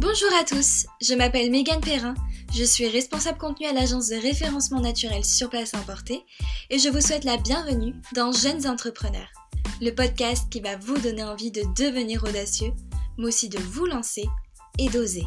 [0.00, 2.14] Bonjour à tous, je m'appelle Megan Perrin,
[2.54, 6.24] je suis responsable contenu à l'agence de référencement naturel sur place importé
[6.70, 9.28] et je vous souhaite la bienvenue dans Jeunes Entrepreneurs,
[9.82, 12.72] le podcast qui va vous donner envie de devenir audacieux,
[13.18, 14.24] mais aussi de vous lancer
[14.78, 15.26] et d'oser.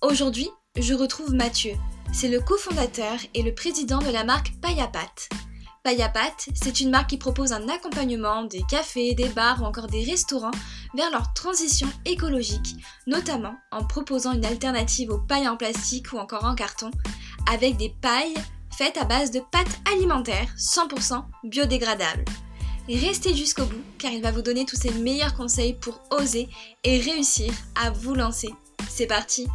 [0.00, 0.48] Aujourd'hui,
[0.78, 1.74] je retrouve Mathieu,
[2.14, 5.28] c'est le cofondateur et le président de la marque Payapat.
[5.82, 10.04] Payapat, c'est une marque qui propose un accompagnement des cafés, des bars ou encore des
[10.04, 10.50] restaurants
[10.94, 16.44] vers leur transition écologique, notamment en proposant une alternative aux pailles en plastique ou encore
[16.44, 16.90] en carton,
[17.50, 18.34] avec des pailles
[18.76, 22.24] faites à base de pâtes alimentaires 100% biodégradables.
[22.88, 26.48] Restez jusqu'au bout car il va vous donner tous ses meilleurs conseils pour oser
[26.84, 28.50] et réussir à vous lancer.
[28.88, 29.46] C'est parti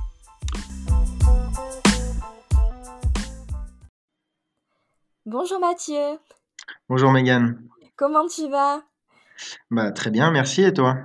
[5.25, 6.19] Bonjour Mathieu.
[6.87, 7.61] Bonjour Megan.
[7.97, 8.81] Comment tu vas?
[9.69, 10.95] Bah très bien, merci et toi?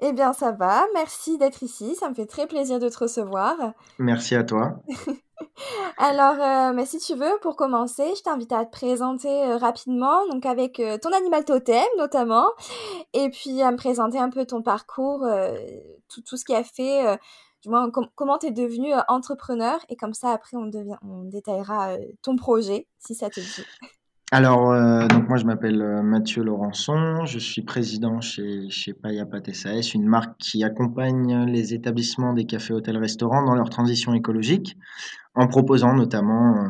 [0.00, 3.56] Eh bien ça va, merci d'être ici, ça me fait très plaisir de te recevoir.
[3.98, 4.80] Merci à toi.
[5.98, 10.26] Alors, euh, mais si tu veux, pour commencer, je t'invite à te présenter euh, rapidement,
[10.28, 12.48] donc avec euh, ton animal totem notamment,
[13.12, 15.26] et puis à me présenter un peu ton parcours,
[16.08, 17.18] tout, tout, ce qui a fait
[18.14, 22.86] comment tu es devenu entrepreneur et comme ça après on, devient, on détaillera ton projet
[22.98, 23.64] si ça te dit.
[24.36, 29.94] Alors, euh, donc moi je m'appelle Mathieu Laurençon, je suis président chez, chez Payapat SAS,
[29.94, 34.76] une marque qui accompagne les établissements des cafés, hôtels, restaurants dans leur transition écologique
[35.36, 36.66] en proposant notamment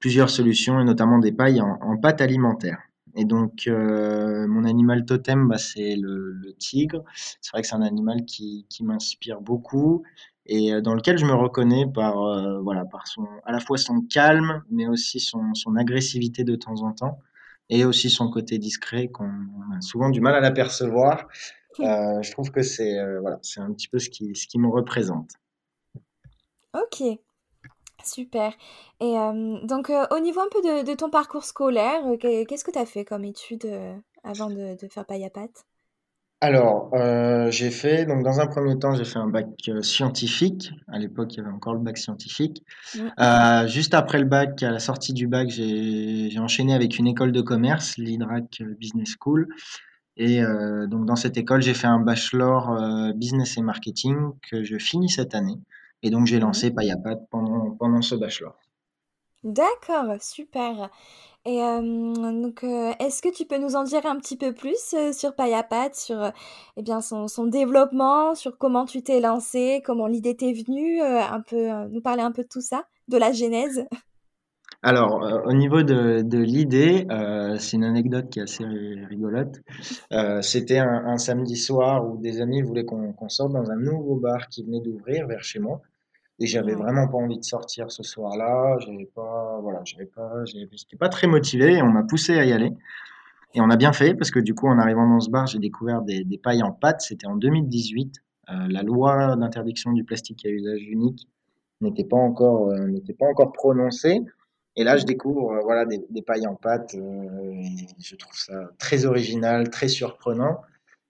[0.00, 2.82] plusieurs solutions et notamment des pailles en, pâte alimentaire.
[3.16, 7.04] Et donc, mon animal totem, bah, c'est le, tigre.
[7.40, 10.02] C'est vrai que c'est un animal qui m'inspire beaucoup
[10.46, 12.16] et dans lequel je me reconnais par,
[12.62, 16.82] voilà, par son, à la fois son calme, mais aussi son, son agressivité de temps
[16.82, 17.18] en temps,
[17.68, 21.28] et aussi son côté discret qu'on a souvent du mal à l'apercevoir.
[21.80, 24.68] Euh, je trouve que c'est voilà, c'est un petit peu ce qui, ce qui me
[24.68, 25.30] représente.
[26.74, 27.02] Ok,
[28.04, 28.52] Super.
[29.00, 29.14] Et
[29.62, 33.24] donc, au niveau un peu de, ton parcours scolaire, qu'est-ce que tu as fait comme
[33.24, 33.70] études
[34.24, 35.48] avant de, de faire Payapat
[36.42, 36.90] Alors,
[37.50, 39.46] j'ai fait, donc dans un premier temps, j'ai fait un bac
[39.82, 40.72] scientifique.
[40.88, 42.64] À l'époque, il y avait encore le bac scientifique.
[42.96, 43.68] Mmh.
[43.68, 47.42] juste après le bac, à la sortie du bac, j'ai enchaîné avec une école de
[47.42, 49.46] commerce, l'IDRAC Business School.
[50.16, 50.42] Et
[50.88, 55.36] donc dans cette école, j'ai fait un bachelor business et marketing que je finis cette
[55.36, 55.60] année.
[56.02, 58.58] Et donc, j'ai lancé mmh Payapat pendant, pendant ce bachelor.
[59.44, 60.90] D'accord, super.
[61.44, 65.92] Et donc, est-ce que tu peux nous en dire un petit peu plus sur Payapat,
[65.92, 66.30] sur
[66.76, 72.00] eh son, développement, sur comment tu t'es lancé, comment l'idée t'est venue, un peu, nous
[72.00, 73.84] parler un peu de tout ça, de la genèse?
[74.84, 77.06] Alors, au niveau de, de l'idée,
[77.58, 79.60] c'est une anecdote qui est assez rigolote.
[80.42, 84.62] C'était un, samedi soir où des amis voulaient qu'on sorte dans un nouveau bar qui
[84.62, 85.80] venait d'ouvrir vers chez moi.
[86.38, 88.76] Et j'avais vraiment pas envie de sortir ce soir-là.
[88.80, 92.52] J'avais pas, voilà, j'avais pas, j'étais pas très motivé et on m'a poussé à y
[92.52, 92.72] aller.
[93.54, 95.58] Et on a bien fait parce que du coup, en arrivant dans ce bar, j'ai
[95.58, 97.02] découvert des, des, pailles en pâte.
[97.02, 98.16] C'était en 2018.
[98.50, 101.28] Euh, la loi d'interdiction du plastique à usage unique
[101.80, 104.20] n'était pas encore, euh, n'était pas encore prononcée.
[104.74, 106.96] Et là, je découvre, euh, voilà, des, des, pailles en pâte.
[106.96, 110.62] Je trouve ça très original, très surprenant.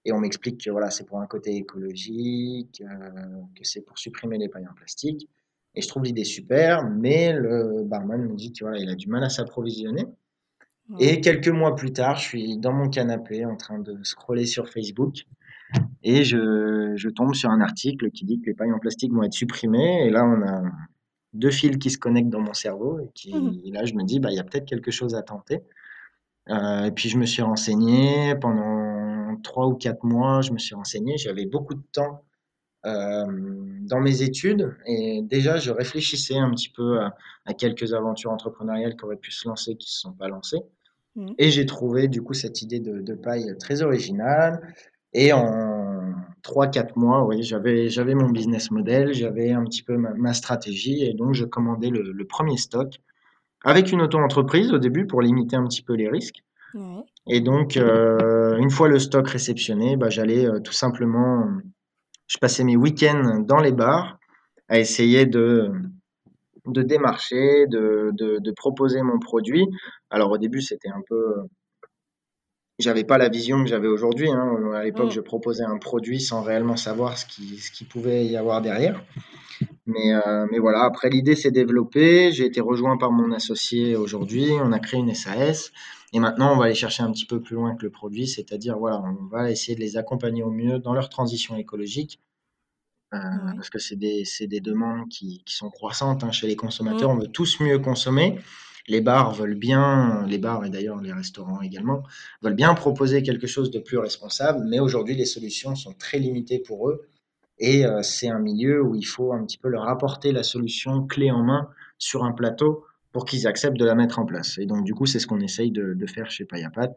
[0.04, 4.38] Et on m'explique que voilà, c'est pour un côté écologique, euh, que c'est pour supprimer
[4.38, 5.28] les pailles en plastique.
[5.74, 9.08] Et je trouve l'idée super, mais le barman me dit qu'il voilà, il a du
[9.08, 10.06] mal à s'approvisionner.
[10.98, 14.68] Et quelques mois plus tard, je suis dans mon canapé en train de scroller sur
[14.68, 15.24] Facebook
[16.02, 19.22] et je, je, tombe sur un article qui dit que les pailles en plastique vont
[19.22, 20.06] être supprimées.
[20.06, 20.62] Et là, on a
[21.32, 23.60] deux fils qui se connectent dans mon cerveau et, qui, mmh.
[23.64, 25.62] et là, je me dis, bah, il y a peut-être quelque chose à tenter.
[26.50, 28.91] Euh, et puis, je me suis renseigné pendant
[29.36, 32.24] trois ou quatre mois, je me suis renseigné, j'avais beaucoup de temps
[32.84, 33.26] euh,
[33.82, 37.00] dans mes études et déjà je réfléchissais un petit peu
[37.44, 40.62] à, quelques aventures entrepreneuriales qui auraient pu se lancer, qui ne se sont pas lancées.
[41.14, 41.26] Mmh.
[41.38, 44.74] Et j'ai trouvé du coup cette idée de, paille très originale.
[45.12, 50.32] Et en 3-4 mois, oui, j'avais, j'avais mon business model, j'avais un petit peu ma,
[50.32, 52.98] stratégie et donc je commandais le, le premier stock
[53.64, 56.42] avec une auto-entreprise au début pour limiter un petit peu les risques.
[57.28, 61.46] Et donc, euh, une fois le stock réceptionné, bah, j'allais euh, tout simplement,
[62.26, 64.18] je passais mes week-ends dans les bars
[64.68, 65.70] à essayer de,
[66.66, 69.66] de démarcher, de, de, de proposer mon produit.
[70.10, 71.34] Alors au début, c'était un peu,
[72.78, 74.30] j'avais pas la vision que j'avais aujourd'hui.
[74.30, 74.72] Hein.
[74.74, 75.12] À l'époque, mm.
[75.12, 79.02] je proposais un produit sans réellement savoir ce qui, ce qui pouvait y avoir derrière.
[79.86, 82.32] Mais, euh, mais voilà, après l'idée s'est développée.
[82.32, 84.48] J'ai été rejoint par mon associé aujourd'hui.
[84.60, 85.70] On a créé une SAS.
[86.12, 88.78] Et maintenant, on va aller chercher un petit peu plus loin que le produit, c'est-à-dire,
[88.78, 92.20] voilà, on va essayer de les accompagner au mieux dans leur transition écologique
[93.10, 97.10] parce que c'est des, des, demandes qui, qui, sont croissantes hein, chez les consommateurs.
[97.10, 97.16] Mmh.
[97.16, 98.38] On veut tous mieux consommer.
[98.88, 102.02] Les bars veulent bien, les bars et d'ailleurs les restaurants également,
[102.42, 106.58] veulent bien proposer quelque chose de plus responsable, mais aujourd'hui les solutions sont très limitées
[106.58, 107.06] pour eux.
[107.58, 111.06] Et euh, c'est un milieu où il faut un petit peu leur apporter la solution
[111.06, 111.68] clé en main
[111.98, 114.58] sur un plateau pour qu'ils acceptent de la mettre en place.
[114.58, 116.88] Et donc, du coup, c'est ce qu'on essaye de, de, faire chez Payapat.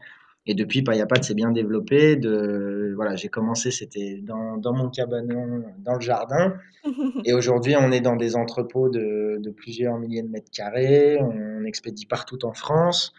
[0.48, 2.16] Et depuis, Payapat s'est bien développé.
[2.16, 6.54] De, voilà, j'ai commencé, c'était dans, dans, mon cabanon, dans le jardin.
[7.26, 11.18] Et aujourd'hui, on est dans des entrepôts de, de, plusieurs milliers de mètres carrés.
[11.20, 13.12] On expédie partout en France,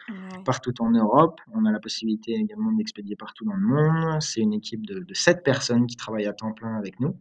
[0.44, 1.40] partout en Europe.
[1.52, 4.22] On a la possibilité également d'expédier partout dans le monde.
[4.22, 7.16] C'est une équipe de, de sept personnes qui travaillent à temps plein avec nous.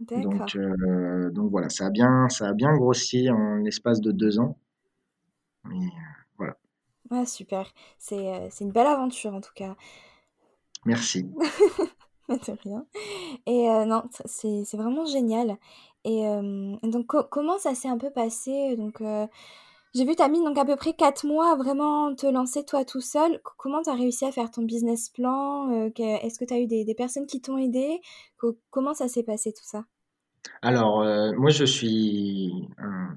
[0.00, 4.38] Donc, euh, donc voilà, ça a bien, ça a bien grossi en l'espace de deux
[4.38, 4.58] ans.
[5.66, 5.86] Et, euh,
[6.38, 6.56] voilà.
[7.26, 7.72] Super.
[7.98, 9.76] C'est c'est une belle aventure en tout cas.
[10.86, 11.28] Merci.
[12.28, 12.86] De rien.
[13.46, 15.56] Et euh, non, c'est vraiment génial.
[16.04, 16.22] Et
[16.84, 18.76] donc comment ça s'est un peu passé?
[18.76, 19.02] Donc
[19.92, 22.64] j'ai vu tu as mis donc à peu près quatre mois à vraiment te lancer
[22.64, 23.40] toi tout seul.
[23.58, 25.68] comment tu as réussi à faire ton business plan?
[25.96, 28.00] est-ce que tu as eu des des personnes qui t'ont aidé?
[28.70, 29.84] comment ça s'est passé tout ça?
[30.62, 30.98] Alors,
[31.36, 33.16] moi je suis un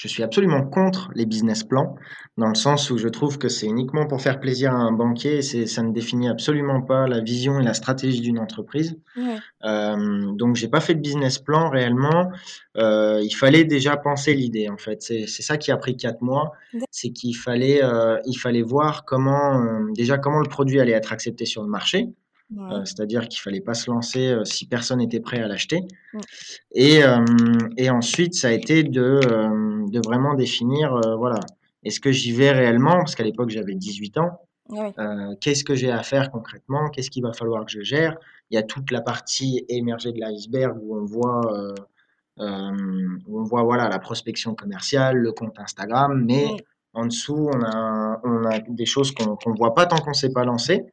[0.00, 1.94] je suis absolument contre les business plans,
[2.38, 5.40] dans le sens où je trouve que c'est uniquement pour faire plaisir à un banquier
[5.40, 8.96] et ça ne définit absolument pas la vision et la stratégie d'une entreprise.
[9.14, 9.36] Ouais.
[9.64, 12.32] Euh, donc, j'ai pas fait de business plan réellement.
[12.78, 15.02] Euh, il fallait déjà penser l'idée, en fait.
[15.02, 16.52] C'est ça qui a pris quatre mois.
[16.90, 21.12] C'est qu'il fallait, euh, il fallait voir comment, euh, déjà, comment le produit allait être
[21.12, 22.08] accepté sur le marché.
[22.58, 25.82] Euh, c'est-à-dire qu'il fallait pas se lancer euh, si personne n'était prêt à l'acheter.
[26.72, 27.24] Et, euh,
[27.76, 29.20] et, ensuite, ça a été de,
[29.90, 31.38] de vraiment définir, voilà,
[31.84, 32.96] est-ce que j'y vais réellement?
[32.98, 34.40] Parce qu'à l'époque, j'avais 18 ans.
[35.40, 36.88] Qu'est-ce que j'ai à faire concrètement?
[36.90, 38.16] Qu'est-ce qu'il va falloir que je gère?
[38.50, 41.74] Il y a toute la partie émergée de l'iceberg où on voit,
[42.38, 46.48] où on voit voilà, la prospection commerciale, le compte Instagram, mais
[46.94, 50.14] en dessous, on a, on a des choses qu'on ne voit pas tant qu'on ne
[50.14, 50.84] s'est pas lancé.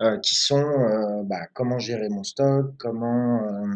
[0.00, 3.66] Euh, qui sont euh, bah, comment gérer mon stock, comment euh,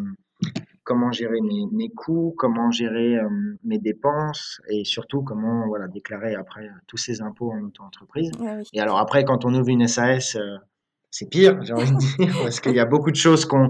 [0.85, 3.17] comment gérer mes, mes, coûts, comment gérer
[3.65, 8.31] mes dépenses et surtout comment voilà, déclarer après tous ces impôts en auto-entreprise.
[8.71, 10.37] Et alors après, quand on ouvre une SAS,
[11.11, 13.69] c'est pire, j'ai envie de dire, parce qu'il y a beaucoup de choses qu'on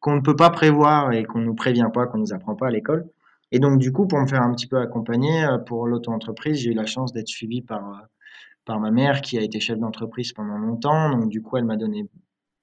[0.00, 2.70] qu'on ne peut pas prévoir et qu'on nous prévient pas, qu'on nous apprend pas à
[2.70, 3.08] l'école.
[3.50, 6.74] Et donc du coup, pour me faire un petit peu accompagner pour l'auto-entreprise, j'ai eu
[6.74, 8.08] la chance d'être suivi par
[8.64, 11.10] par ma mère qui a été chef d'entreprise pendant longtemps.
[11.10, 12.08] Donc du coup, elle m'a donné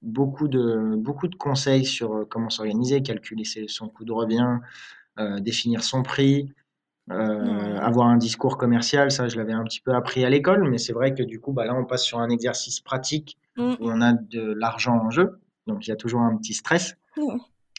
[0.01, 4.57] beaucoup de, beaucoup de conseils sur euh, comment s'organiser, calculer son coût de revient,
[5.19, 6.51] euh, définir son prix,
[7.11, 9.11] euh, avoir un discours commercial.
[9.11, 11.51] Ça, je l'avais un petit peu appris à l'école, mais c'est vrai que du coup,
[11.51, 13.73] bah, là, on passe sur un exercice pratique mmh.
[13.79, 15.39] où on a de l'argent en jeu.
[15.67, 16.95] Donc il y a toujours un petit stress.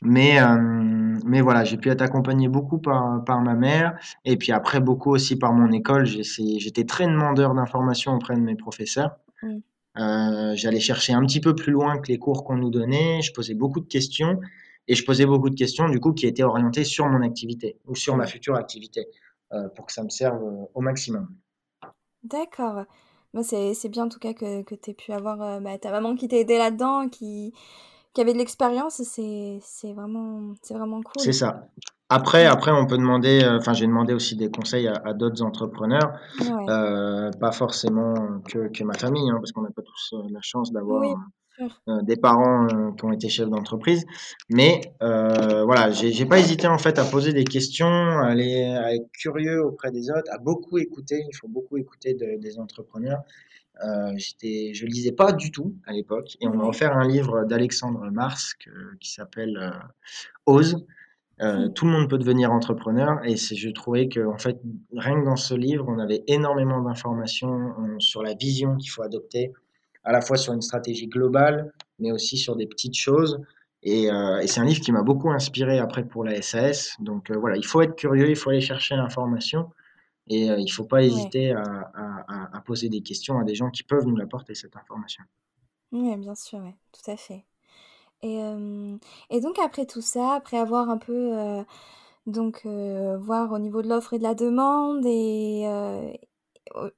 [0.03, 4.53] Mais, euh, mais voilà, j'ai pu être accompagné beaucoup par, par ma mère et puis
[4.53, 6.07] après beaucoup aussi par mon école.
[6.07, 9.17] J'étais très demandeur d'informations auprès de mes professeurs.
[9.43, 9.59] Mmh.
[9.99, 13.21] Euh, J'allais chercher un petit peu plus loin que les cours qu'on nous donnait.
[13.23, 14.41] Je posais beaucoup de questions
[14.89, 17.95] et je posais beaucoup de questions du coup qui étaient orientées sur mon activité ou
[17.95, 19.07] sur ma future activité
[19.53, 21.29] euh, pour que ça me serve euh, au maximum.
[22.25, 22.85] D'accord.
[23.43, 26.15] C'est bien en tout cas que, que tu aies pu avoir euh, bah, ta maman
[26.15, 27.55] qui t'a aidé là-dedans, qui,
[28.15, 31.23] qui avait de l'expérience, c'est vraiment, vraiment cool.
[31.23, 31.69] C'est ça.
[32.15, 36.13] Après, après, on peut demander, euh, enfin, j'ai demandé aussi des conseils à, d'autres entrepreneurs,
[36.69, 40.41] euh, pas forcément que, que ma famille, hein, parce qu'on n'a pas tous euh, la
[40.43, 41.03] chance d'avoir
[42.03, 42.67] des parents
[42.99, 44.05] qui ont été chefs d'entreprise.
[44.51, 49.09] Mais voilà, j'ai pas hésité en fait à poser des questions, à, aller, à être
[49.13, 51.25] curieux auprès des autres, à beaucoup écouter.
[51.27, 53.23] Il faut beaucoup écouter des entrepreneurs.
[53.85, 57.45] Euh, j'étais, je lisais pas du tout à l'époque, et on m'a offert un livre
[57.45, 58.55] d'Alexandre Mars
[59.01, 59.71] qui s'appelle euh,
[60.47, 60.87] Ose.
[61.41, 61.73] Euh, mmh.
[61.73, 64.61] tout le monde peut devenir entrepreneur, et je trouvais que en fait,
[64.97, 69.53] rien que dans ce livre, on avait énormément d'informations sur la vision qu'il faut adopter,
[70.05, 73.41] à la fois sur une stratégie globale, mais aussi sur des petites choses.
[73.83, 76.95] Et, et c'est un livre qui m'a beaucoup inspiré après pour la SAS.
[77.01, 79.71] Donc voilà, il faut être curieux, il faut aller chercher l'information.
[80.33, 84.07] Et il ne faut pas hésiter à, poser des questions à des gens qui peuvent
[84.07, 85.23] nous apporter, cette information.
[85.91, 87.45] Oui, bien sûr, ouais, tout à fait.
[88.23, 88.41] Et,
[89.31, 91.65] et donc après tout ça, après avoir un peu,
[92.27, 95.67] donc voir au niveau de l'offre et de la demande et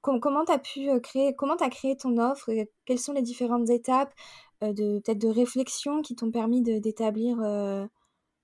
[0.01, 3.23] comment tu as pu créer, comment tu as créé ton offre, et quelles sont les
[3.23, 4.15] différentes étapes
[4.61, 7.39] de peut-être de réflexion qui t'ont permis d'établir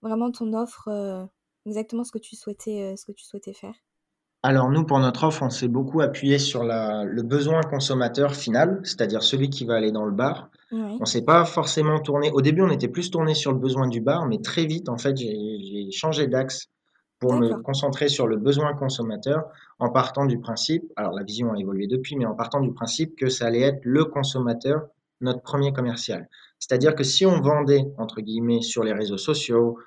[0.03, 1.29] vraiment ton offre,
[1.65, 3.75] exactement ce que tu souhaitais, ce que tu souhaitais faire?
[4.43, 8.81] Alors nous, pour notre offre, on s'est beaucoup appuyé sur la, le besoin consommateur final,
[8.85, 10.49] c'est-à-dire celui qui va aller dans le bar.
[10.73, 10.97] Oui.
[11.01, 12.31] On s'est pas forcément tourné.
[12.31, 14.97] Au début, on était plus tourné sur le besoin du bar, mais très vite, en
[14.97, 16.69] fait, j'ai changé d'axe
[17.19, 19.45] pour me concentrer sur le besoin consommateur
[19.79, 23.15] en partant du principe, alors la vision a évolué depuis, mais en partant du principe
[23.17, 24.87] que ça allait être le consommateur
[25.21, 26.29] notre premier commercial.
[26.59, 29.79] C'est-à-dire que si on vendait, entre guillemets, sur les réseaux sociaux,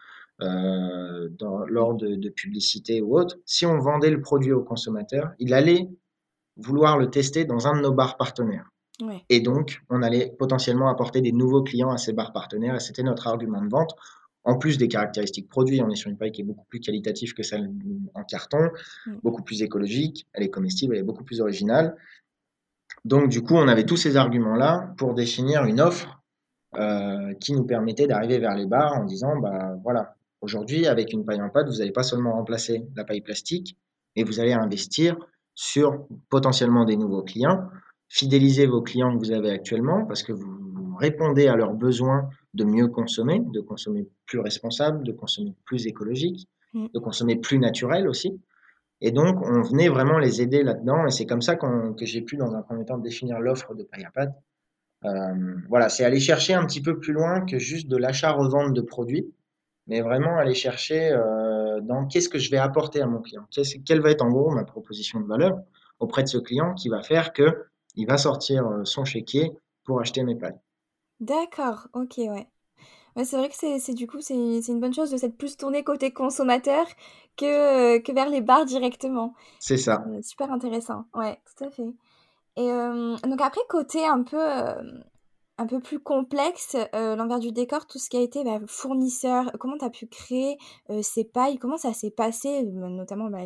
[0.42, 5.32] euh, dans, lors de, de publicité ou autre, si on vendait le produit au consommateur,
[5.40, 5.90] il allait
[6.58, 8.70] vouloir le tester dans un de nos bars partenaires.
[9.02, 9.24] Ouais.
[9.30, 13.04] Et donc, on allait potentiellement apporter des nouveaux clients à ces bars partenaires, et c'était
[13.04, 13.96] notre argument de vente.
[14.44, 17.34] En plus des caractéristiques produits, on est sur une paille qui est beaucoup plus qualitative
[17.34, 17.72] que celle
[18.14, 18.70] en carton,
[19.06, 19.16] Mm.
[19.24, 21.96] beaucoup plus écologique, elle est comestible, elle est beaucoup plus originale.
[23.06, 26.22] Donc, du coup, on avait tous ces arguments-là pour définir une offre
[26.76, 31.26] euh, qui nous permettait d'arriver vers les bars en disant, bah voilà, aujourd'hui, avec une
[31.26, 33.78] paille en pâte, vous n'allez pas seulement remplacer la paille plastique,
[34.16, 35.18] mais vous allez investir
[35.56, 37.68] sur potentiellement des nouveaux clients,
[38.10, 40.60] fidéliser vos clients que vous avez actuellement parce que vous,
[41.00, 46.48] répondez à leurs besoins de mieux consommer, de consommer plus responsable, de consommer plus écologique,
[46.74, 46.88] Mm.
[46.94, 48.42] de consommer plus naturel aussi.
[49.02, 51.06] Et donc, on venait vraiment les aider là-dedans.
[51.06, 54.06] Et c'est comme ça que j'ai pu, dans un premier temps, définir l'offre de paille
[54.06, 54.34] à pâte.
[55.06, 58.82] Euh, voilà, c'est aller chercher un petit peu plus loin que juste de l'achat-revente de
[58.82, 59.34] produits,
[59.88, 63.46] mais vraiment aller chercher euh, dans qu'est-ce que je vais apporter à mon client.
[63.86, 65.60] Quelle va être en gros ma proposition de valeur
[66.00, 69.52] auprès de ce client qui va faire que il va sortir euh, son chéquier
[69.84, 70.60] pour acheter mes pailles.
[71.20, 72.48] D'accord, ok, ouais.
[73.16, 75.84] Ouais, c'est vrai que c'est du coup, c'est une bonne chose de s'être plus tourné
[75.84, 76.88] côté consommateur
[77.38, 79.36] que, euh, que vers les bars directement.
[79.60, 80.04] C'est ça.
[80.24, 81.94] Super intéressant, ouais, tout à fait.
[82.56, 84.40] Et euh, donc après, côté un peu,
[85.58, 89.52] un peu plus complexe, euh, l'envers du décor, tout ce qui a été bah, fournisseur,
[89.60, 90.58] comment tu as pu créer
[90.90, 93.40] euh, ces pailles, comment ça s'est passé, euh, notamment bah,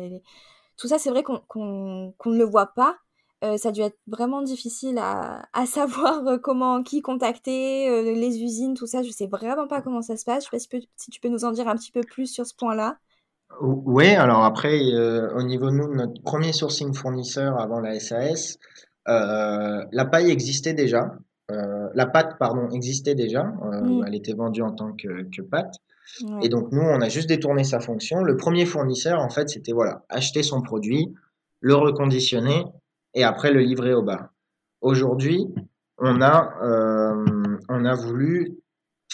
[0.76, 2.96] tout ça, c'est vrai qu'on ne le voit pas.
[3.44, 8.86] Euh, ça a dû être vraiment difficile à, savoir comment, qui contacter, les usines, tout
[8.86, 9.02] ça.
[9.02, 10.44] Je sais vraiment pas comment ça se passe.
[10.44, 12.46] Je sais pas si, si tu peux nous en dire un petit peu plus sur
[12.46, 12.98] ce point-là.
[13.60, 14.78] Oui, alors après,
[15.34, 18.58] au niveau de nous, notre premier sourcing fournisseur avant la SAS,
[19.06, 21.12] la paille existait déjà.
[21.50, 23.52] Euh, la pâte, pardon, existait déjà.
[23.64, 25.74] Euh, Mm, elle était vendue en tant que, que pâte.
[26.42, 28.22] Et donc, nous, on a juste détourné sa fonction.
[28.22, 31.14] Le premier fournisseur, en fait, c'était voilà, acheter son produit,
[31.60, 32.64] le reconditionner
[33.14, 34.30] et après le livrer au bar.
[34.80, 35.48] Aujourd'hui,
[35.98, 38.56] on a, euh, on a voulu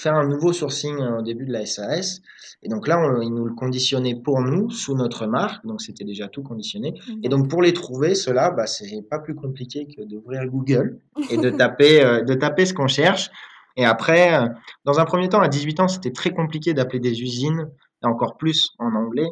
[0.05, 2.21] faire un nouveau sourcing euh, au début de la SAS.
[2.63, 5.67] Et donc là, on, ils nous le conditionnaient pour nous, sous notre marque.
[5.67, 6.95] Donc, c'était déjà tout conditionné.
[7.23, 11.39] Et donc, pour les trouver, cela, bah, c'est pas plus compliqué que d'ouvrir Google et
[11.39, 13.31] de taper, euh, de taper ce qu'on cherche.
[13.77, 14.47] Et après, euh,
[14.85, 17.69] dans un premier temps, à 18 ans, c'était très compliqué d'appeler des usines,
[18.03, 19.31] et encore plus en anglais.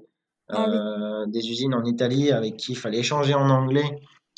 [0.55, 3.85] Ah oui, des usines en Italie avec qui il fallait échanger en anglais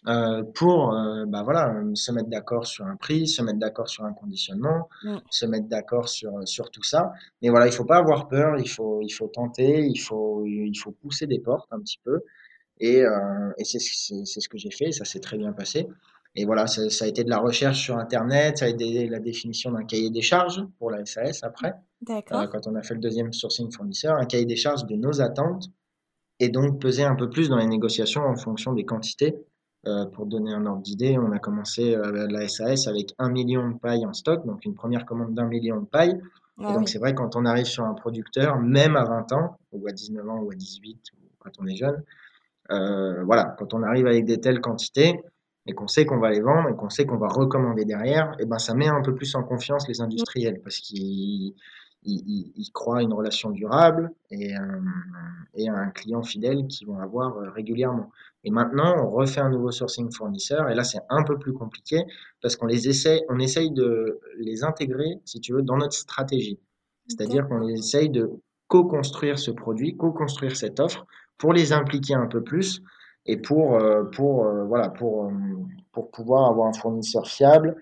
[0.06, 3.88] euh, pour euh, bah voilà, euh, se mettre d'accord sur un prix, se mettre d'accord
[3.88, 7.12] sur un conditionnement, mm, se mettre d'accord sur, sur tout ça.
[7.40, 10.76] Mais voilà, il faut pas avoir peur, il faut, il faut tenter, il faut, il
[10.76, 12.20] faut pousser des portes un petit peu.
[12.80, 15.86] Et, euh, et c'est ce que j'ai fait, ça s'est très bien passé.
[16.36, 19.20] Et voilà, ça, ça a été de la recherche sur Internet, ça a été la
[19.20, 22.50] définition d'un cahier des charges pour la SAS après, euh, d'accord.
[22.50, 25.68] quand on a fait le deuxième sourcing fournisseur, un cahier des charges de nos attentes,
[26.40, 29.36] et donc peser un peu plus dans les négociations en fonction des quantités.
[29.86, 33.68] Euh, pour donner un ordre d'idée, on a commencé euh, la SAS avec un million
[33.68, 36.18] de pailles en stock, donc une première commande d'un million de pailles.
[36.60, 39.32] Et Ah donc oui, c'est vrai, quand on arrive sur un producteur, même à 20
[39.32, 42.02] ans, ou à 19 ans, ou à 18, ou quand on est jeune,
[42.70, 45.20] euh, voilà, quand on arrive avec des telles quantités
[45.66, 48.46] et qu'on sait qu'on va les vendre et qu'on sait qu'on va recommander derrière, et
[48.46, 51.54] ben ça met un peu plus en confiance les industriels parce qu'ils
[52.06, 54.82] ils, ils- ils croient à une relation durable et, un-
[55.54, 58.10] et à un client fidèle qu'ils vont avoir régulièrement.
[58.44, 62.04] Et maintenant, on refait un nouveau sourcing fournisseur et là c'est un peu plus compliqué
[62.42, 66.60] parce qu'on les essaie, on essaye de les intégrer, si tu veux, dans notre stratégie.
[67.08, 68.30] C'est-à-dire qu'on essaye de
[68.68, 71.06] co-construire ce produit, co-construire cette offre
[71.38, 72.82] pour les impliquer un peu plus
[73.26, 75.30] et pour, euh, pour, euh, voilà, pour, euh,
[75.92, 77.76] pour pouvoir avoir un fournisseur fiable.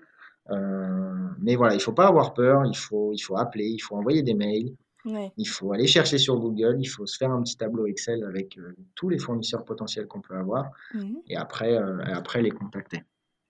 [1.39, 4.23] Mais voilà, il faut pas avoir peur, il faut, il faut appeler, il faut envoyer
[4.23, 5.33] des mails, Ouais.
[5.37, 8.57] il faut aller chercher sur Google, il faut se faire un petit tableau Excel avec
[8.57, 11.23] euh, tous les fournisseurs potentiels qu'on peut avoir mhm.
[11.27, 13.03] et après, euh, après les contacter.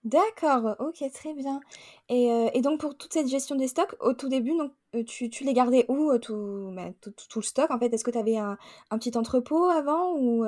[0.03, 1.61] D'accord, ok, très bien.
[2.09, 4.73] Et, euh, et donc pour toute cette gestion des stocks, au tout début, donc,
[5.07, 7.93] tu, tu les gardais où, tout, bah, tout, tout- tout le stock en fait?
[7.93, 8.57] Est-ce que tu avais un,
[8.91, 10.43] un petit entrepôt avant ou?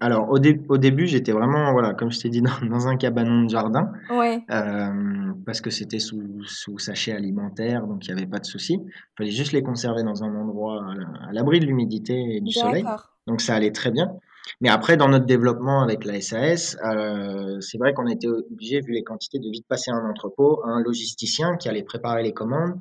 [0.00, 2.96] Alors au, dé- au début, j'étais vraiment, voilà, comme je t'ai dit, dans, dans un
[2.96, 3.92] cabanon de jardin.
[4.10, 8.44] Ouais, euh, parce que c'était sous, sous sachet alimentaire, donc il n'y avait pas de
[8.46, 8.74] souci.
[8.82, 12.40] Il fallait juste les conserver dans un endroit à la- à l'abri de l'humidité et
[12.40, 12.82] du soleil.
[13.26, 14.12] Donc ça allait très bien.
[14.60, 18.80] Mais après, dans notre développement avec la SAS, euh, c'est vrai qu'on a été obligé,
[18.80, 22.74] vu les quantités, de vite passer un entrepôt, un logisticien qui allait préparer les commandes,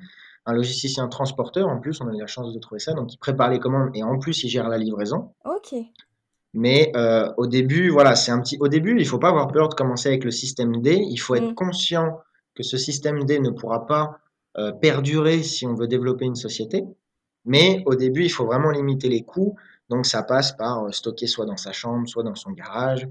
[0.46, 3.18] un logisticien transporteur, en plus, on a eu la chance de trouver ça, donc il
[3.18, 5.32] prépare les commandes et en plus, il gère la livraison.
[5.44, 5.74] Ok.
[6.56, 8.58] Mais euh, au début, voilà, c'est un petit.
[8.62, 10.96] Au début, il faut pas avoir peur de commencer avec le système D.
[10.96, 11.56] Il faut être Mm.
[11.56, 12.20] conscient
[12.56, 14.20] que ce système D ne pourra pas
[14.58, 16.86] euh, perdurer si on veut développer une société.
[17.44, 19.58] Mais au début, il faut vraiment limiter les coûts.
[19.90, 23.08] Donc, ça passe par euh, stocker soit dans sa chambre, soit dans son garage.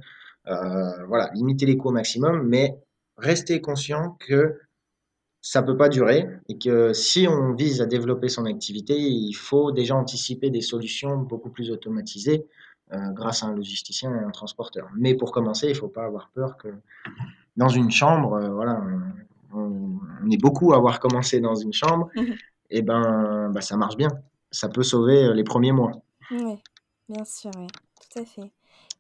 [0.47, 2.77] Voilà, limiter les coûts au maximum, mais
[3.19, 4.59] rester conscient que
[5.41, 9.73] ça peut pas durer et que si on vise à développer son activité, il faut
[9.73, 12.47] déjà anticiper des solutions beaucoup plus automatisées
[12.93, 14.89] grâce à un logisticien et un transporteur.
[14.97, 16.69] Mais pour commencer, il faut pas avoir peur que
[17.57, 18.81] dans une chambre, euh, voilà,
[19.53, 22.35] on, on- est beaucoup à avoir commencé dans une chambre, Mhm.
[22.71, 24.09] et ben, bah, ça marche bien.
[24.51, 25.93] Ça peut sauver euh, les premiers mois.
[26.31, 26.63] Oui,
[27.09, 27.67] bien sûr, oui,
[28.01, 28.51] tout à fait.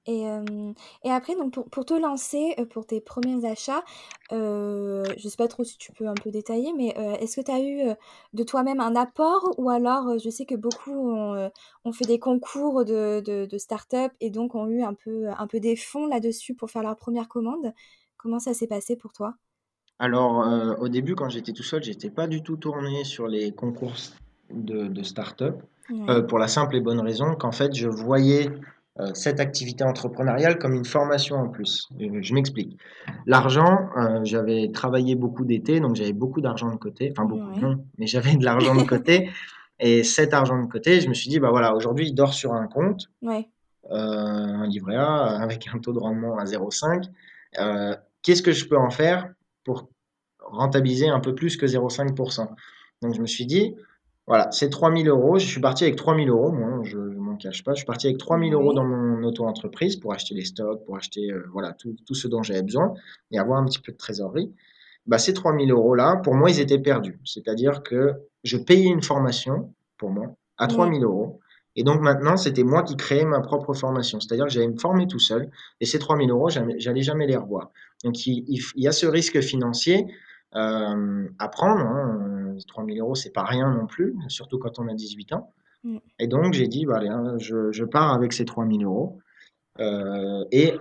[0.06, 3.82] Et, euh, et après, donc pour, pour te lancer, euh, pour tes premiers achats,
[4.32, 6.88] euh, je sais pas trop si tu peux un peu détailler, mais
[7.20, 7.94] est-ce que tu as eu
[8.34, 11.50] de toi-même un apport ou alors je sais que beaucoup ont,
[11.84, 15.46] ont fait des concours de, de, de start-up et donc ont eu un peu, un
[15.46, 17.72] peu des fonds là-dessus pour faire leur première commande?
[18.18, 19.34] Comment ça s'est passé pour toi?
[19.98, 23.94] Alors, au début, quand j'étais tout seul, j'étais pas du tout tourné sur les concours
[24.50, 28.50] de, de start-up, Ouais, pour la simple et bonne raison qu'en fait, je voyais
[29.14, 31.88] cette activité entrepreneuriale comme une formation en plus.
[32.00, 32.78] Euh, je m'explique.
[33.26, 37.10] L'argent, euh, j'avais travaillé beaucoup d'été, donc j'avais beaucoup d'argent de côté.
[37.10, 39.30] Enfin, beaucoup, ouais, non, mais j'avais de l'argent de côté.
[39.80, 42.54] Et cet argent de côté, je me suis dit, bah voilà, aujourd'hui, il dort sur
[42.54, 43.48] un compte, ouais,
[43.90, 47.08] euh, un livret A avec un taux de rendement à 0,5.
[47.58, 49.28] Euh, qu'est-ce que je peux en faire
[49.64, 49.88] pour
[50.38, 52.48] rentabiliser un peu plus que 0,5%?
[53.02, 53.74] Donc, je me suis dit,
[54.28, 55.38] voilà, c'est 3000 euros.
[55.38, 56.98] Je suis parti avec 3000 euros, moi, je
[57.36, 57.72] cache pas.
[57.72, 61.30] Je suis parti avec 3000 euros dans mon auto-entreprise pour acheter les stocks, pour acheter
[61.30, 62.94] euh, voilà, tout, tout ce dont j'avais besoin
[63.30, 64.52] et avoir un petit peu de trésorerie.
[65.06, 67.20] Bah, ces 3000 euros-là, pour moi, ils étaient perdus.
[67.24, 71.40] C'est-à-dire que je payais une formation, pour moi, à ouais, 3000 euros.
[71.76, 74.20] Et donc maintenant, c'était moi qui créais ma propre formation.
[74.20, 75.50] C'est-à-dire que j'allais me former tout seul.
[75.80, 77.70] Et ces 3000 euros, j'allais jamais les revoir.
[78.04, 80.06] Donc il y a ce risque financier
[80.54, 81.80] euh, à prendre.
[81.80, 82.56] Hein.
[82.68, 85.52] 3000 euros, c'est pas rien non plus, surtout quand on a 18 ans.
[85.84, 89.18] Mm, Et donc j'ai dit, bah, allez, hein, je, je pars avec ces 3000 euros.
[89.80, 90.74] Euh, et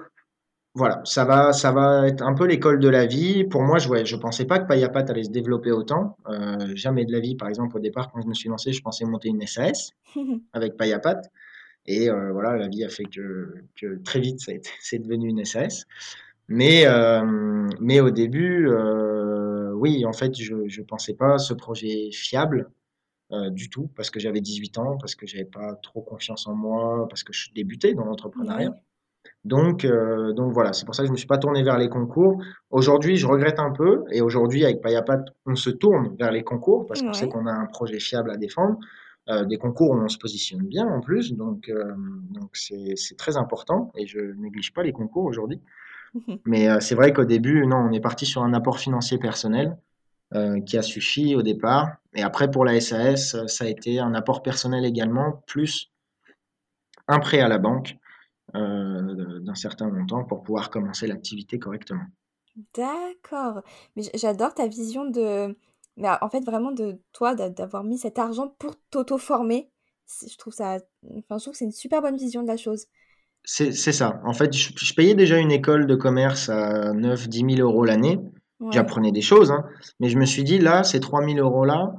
[0.76, 3.44] voilà, ça va, ça va être un peu l'école de la vie.
[3.44, 6.18] Pour moi, je ouais, je pensais pas que Payapat allait se développer autant.
[6.28, 8.82] Euh, jamais de la vie, par exemple, au départ, quand je me suis lancé, je
[8.82, 9.92] pensais monter une SAS
[10.54, 11.22] avec Payapat.
[11.86, 14.39] Et euh, voilà, la vie a fait que, que très vite,
[14.80, 15.86] c'est devenu une SAS.
[16.48, 18.68] Mais, euh, mais au début,
[19.76, 22.70] oui, en fait, je ne pensais pas ce projet fiable
[23.34, 26.54] euh, du tout, parce que j'avais 18 ans, parce que j'avais pas trop confiance en
[26.54, 28.76] moi, parce que je débutais dans l'entrepreneuriat.
[29.43, 31.80] Donc, euh, donc voilà, c'est pour ça que je ne me suis pas tourné vers
[31.80, 32.43] les concours.
[32.69, 36.86] Aujourd'hui, je regrette un peu, et aujourd'hui, avec Payapat, on se tourne vers les concours,
[36.86, 38.78] parce qu'on sait qu'on a un projet fiable à défendre.
[39.30, 41.72] Euh, des concours où on se positionne bien en plus, donc
[42.30, 45.60] donc c'est très important, et je néglige pas les concours aujourd'hui.
[46.46, 49.78] Mais c'est vrai qu'au début, non, on est parti sur un apport financier personnel
[50.65, 51.89] qui a suffi au départ.
[52.15, 55.91] Et après, pour la SAS, euh, ça a été un apport personnel également, plus
[57.08, 57.96] un prêt à la banque
[58.56, 62.06] euh, d'un certain montant pour pouvoir commencer l'activité correctement.
[62.76, 63.62] D'accord.
[63.96, 65.56] Mais j'adore ta vision de...
[65.98, 69.72] Mais en fait, vraiment de toi, d'a- d'avoir mis cet argent pour t'auto-former.
[70.28, 70.80] Je trouve ça...
[71.17, 72.88] Enfin, je trouve que c'est une super bonne vision de la chose.
[73.46, 74.22] C'est c'est ça.
[74.26, 78.19] En fait, je, je payais déjà une école de commerce à 9-10 000 euros l'année.
[78.60, 79.66] Ouais, J'apprenais des choses, hein.
[80.00, 81.94] Mais je me suis dit, là, ces 3 000 euros-là,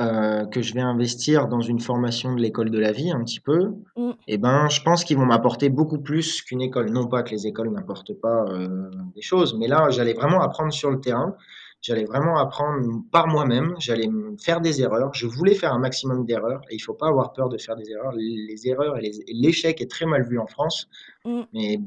[0.00, 3.40] euh, que je vais investir dans une formation de l'école de la vie un petit
[3.40, 6.90] peu, Mm, eh ben, je pense qu'ils vont m'apporter beaucoup plus qu'une école.
[6.90, 10.72] Non pas que les écoles n'apportent pas euh, des choses, mais là, j'allais vraiment apprendre
[10.72, 11.36] sur le terrain.
[11.82, 13.74] J'allais vraiment apprendre par moi-même.
[13.78, 14.08] J'allais
[14.40, 15.12] faire des erreurs.
[15.14, 16.60] Je voulais faire un maximum d'erreurs.
[16.70, 18.12] Et il faut pas avoir peur de faire des erreurs.
[18.12, 20.88] Les, erreurs et l'échec est très mal vu en France,
[21.24, 21.80] mm, mais,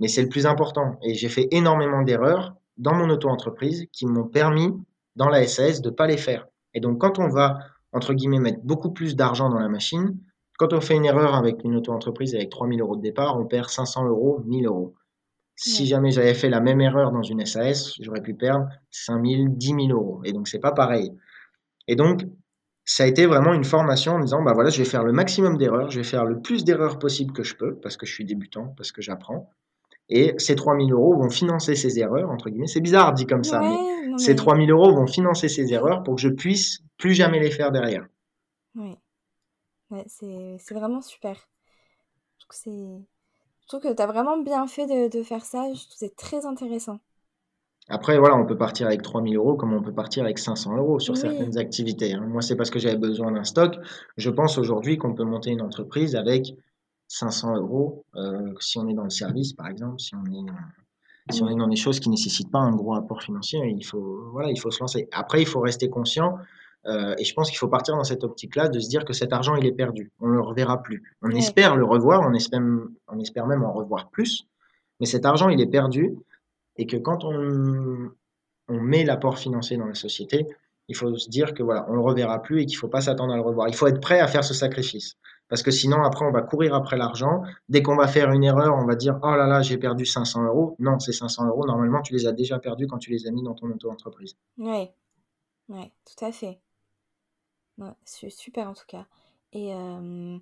[0.00, 0.98] mais c'est le plus important.
[1.02, 4.72] Et j'ai fait énormément d'erreurs dans mon auto-entreprise qui m'ont permis,
[5.14, 6.48] dans la SAS, de pas les faire.
[6.74, 7.58] Et donc, quand on va,
[7.92, 10.18] entre guillemets, mettre beaucoup plus d'argent dans la machine,
[10.58, 13.68] quand on fait une erreur avec une auto-entreprise avec 3000 euros de départ, on perd
[13.68, 14.94] 500 euros, 1000 euros.
[15.56, 19.66] Si jamais j'avais fait la même erreur dans une SAS, j'aurais pu perdre 5000, 10
[19.66, 20.22] 000 euros.
[20.24, 21.12] Et donc, c'est pas pareil.
[21.86, 22.24] Et donc,
[22.86, 25.58] ça a été vraiment une formation en disant, bah voilà, je vais faire le maximum
[25.58, 28.24] d'erreurs, je vais faire le plus d'erreurs possible que je peux, parce que je suis
[28.24, 29.50] débutant, parce que j'apprends.
[30.10, 32.66] Et ces 3000 euros vont financer ces erreurs, entre guillemets.
[32.66, 34.36] C'est bizarre dit comme ça, mais ouais, ces mais...
[34.36, 38.06] 3000 euros vont financer ces erreurs pour que je puisse plus jamais les faire derrière.
[38.74, 38.98] Ouais,
[39.90, 41.48] ouais, c'est vraiment super.
[42.38, 43.06] Je trouve que c'est...
[43.62, 45.64] Je trouve que tu as vraiment bien fait de, de faire ça.
[45.74, 47.00] Je trouve que c'est très intéressant.
[47.90, 50.98] Après, voilà, on peut partir avec 3000 euros comme on peut partir avec 500 euros
[50.98, 51.18] sur Oui.
[51.18, 52.14] certaines activités.
[52.14, 52.24] hein.
[52.26, 53.76] Moi, c'est parce que j'avais besoin d'un stock.
[54.16, 56.54] Je pense aujourd'hui qu'on peut monter une entreprise avec
[57.10, 61.32] 500 euros euh, si on est dans le service, par exemple, si on est, euh,
[61.32, 64.30] si on est dans des choses qui nécessitent pas un gros apport financier, il faut,
[64.30, 65.08] voilà, il faut se lancer.
[65.12, 66.38] Après, il faut rester conscient.
[66.86, 69.32] euh, et je pense qu'il faut partir dans cette optique-là de se dire que cet
[69.34, 70.12] argent, il est perdu.
[70.20, 71.02] On ne le reverra plus.
[71.20, 71.36] On Ouais.
[71.38, 72.62] espère le revoir, on espère,
[73.08, 74.46] on espère même en revoir plus.
[75.00, 76.16] Mais cet argent, il est perdu
[76.76, 78.10] et que quand on,
[78.68, 80.46] on met l'apport financier dans la société,
[80.88, 83.32] il faut se dire que voilà, on le reverra plus et qu'il faut pas s'attendre
[83.32, 83.68] à le revoir.
[83.68, 85.16] Il faut être prêt à faire ce sacrifice.
[85.50, 87.42] Parce que sinon, après, on va courir après l'argent.
[87.68, 90.44] Dès qu'on va faire une erreur, on va dire Oh là là, j'ai perdu 500
[90.44, 90.76] euros.
[90.78, 93.42] Non, ces 500 euros, normalement, tu les as déjà perdus quand tu les as mis
[93.42, 94.36] dans ton auto-entreprise.
[94.58, 94.94] Ouais,
[95.68, 96.60] ouais, tout à fait.
[97.78, 99.06] Ouais, c'est super en tout cas.
[99.52, 100.38] Et, euh,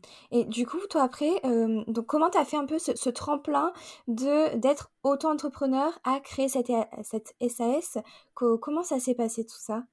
[0.48, 3.72] du coup, toi après, euh, comment tu as fait un peu ce, tremplin
[4.06, 6.70] de d'être auto-entrepreneur à créer cette,
[7.02, 7.98] cette SAS?
[8.34, 9.84] Co- comment ça s'est passé tout ça?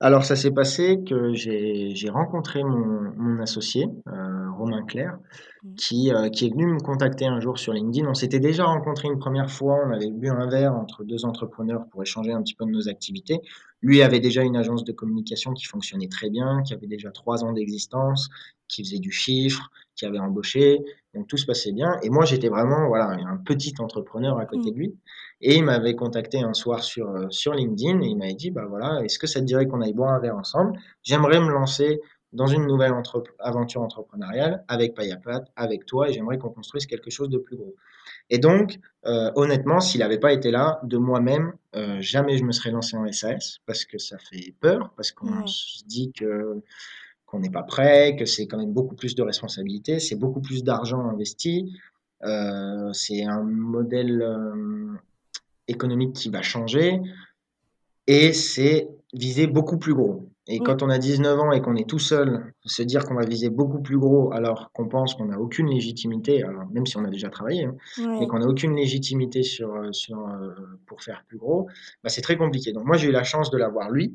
[0.00, 5.18] Alors, ça s'est passé que j'ai rencontré mon, mon associé, euh, Romain Clair,
[5.64, 5.74] Mhm.
[5.74, 8.08] qui, euh, qui est venu me contacter un jour sur LinkedIn.
[8.08, 11.86] On s'était déjà rencontré une première fois, on avait bu un verre entre deux entrepreneurs
[11.90, 13.40] pour échanger un petit peu de nos activités.
[13.82, 17.42] Lui avait déjà une agence de communication qui fonctionnait très bien, qui avait déjà trois
[17.44, 18.28] ans d'existence,
[18.68, 20.80] qui faisait du chiffre, qui avait embauché,
[21.14, 21.98] donc tout se passait bien.
[22.02, 24.72] Et moi, j'étais vraiment voilà, un petit entrepreneur à côté Mhm.
[24.74, 24.96] de lui.
[25.40, 28.66] Et il m'avait contacté un soir sur, euh, sur LinkedIn et il m'avait dit, bah
[28.68, 30.78] voilà, est-ce que ça te dirait qu'on aille boire un verre ensemble?
[31.02, 32.00] J'aimerais me lancer
[32.32, 37.10] dans une nouvelle entre- aventure entrepreneuriale avec Payaplat, avec toi, et j'aimerais qu'on construise quelque
[37.10, 37.74] chose de plus gros.
[38.30, 42.52] Et donc, euh, honnêtement, s'il n'avait pas été là, de moi-même, euh, jamais je me
[42.52, 45.42] serais lancé en SAS parce que ça fait peur, parce qu'on Ouais.
[45.46, 46.60] se dit que
[47.30, 50.64] qu'on n'est pas prêt, que c'est quand même beaucoup plus de responsabilités, c'est beaucoup plus
[50.64, 51.78] d'argent investi,
[52.24, 54.94] euh, c'est un modèle euh,
[55.68, 57.00] économique qui va changer
[58.06, 60.30] et c'est viser beaucoup plus gros.
[60.46, 60.62] Et Mm.
[60.62, 63.50] quand on a 19 ans et qu'on est tout seul, se dire qu'on va viser
[63.50, 67.10] beaucoup plus gros alors qu'on pense qu'on n'a aucune légitimité, alors même si on a
[67.10, 68.26] déjà travaillé, hein, mais Ouais.
[68.26, 70.54] qu'on n'a aucune légitimité sur, sur, euh,
[70.86, 71.66] pour faire plus gros,
[72.02, 72.72] bah, c'est très compliqué.
[72.72, 74.14] Donc moi j'ai eu la chance de l'avoir lui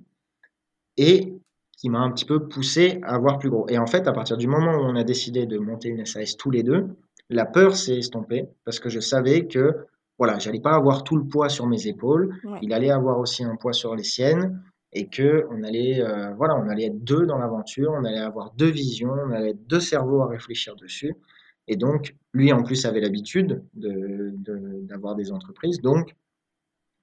[0.98, 1.36] et
[1.84, 3.68] qui m'a un petit peu poussé à voir plus gros.
[3.68, 6.38] Et en fait, à partir du moment où on a décidé de monter une SAS
[6.38, 6.88] tous les deux,
[7.30, 9.76] la peur s'est estompée parce que je savais que
[10.18, 12.60] voilà, j'allais pas avoir tout le poids sur mes épaules, Ouais.
[12.62, 16.56] il allait avoir aussi un poids sur les siennes et que on allait euh, voilà,
[16.56, 19.82] on allait être deux dans l'aventure, on allait avoir deux visions, on allait être deux
[19.82, 21.14] cerveaux à réfléchir dessus.
[21.68, 26.16] Et donc, lui en plus avait l'habitude de, de- d'avoir des entreprises, donc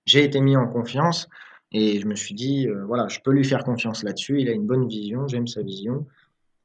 [0.06, 1.28] j'ai été mis en confiance
[1.72, 4.40] et je me suis dit, euh, voilà, je peux lui faire confiance là-dessus.
[4.40, 6.06] Il a une bonne vision, j'aime sa vision,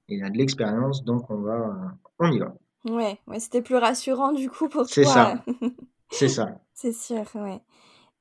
[0.08, 1.74] il a de l'expérience, donc on va, euh,
[2.20, 2.56] on y va.
[2.86, 5.13] Ouais, ouais, c'était plus rassurant du coup pour C'est toi.
[5.13, 5.44] ça,
[6.12, 6.60] c'est ça.
[6.74, 7.62] C'est sûr, ouais.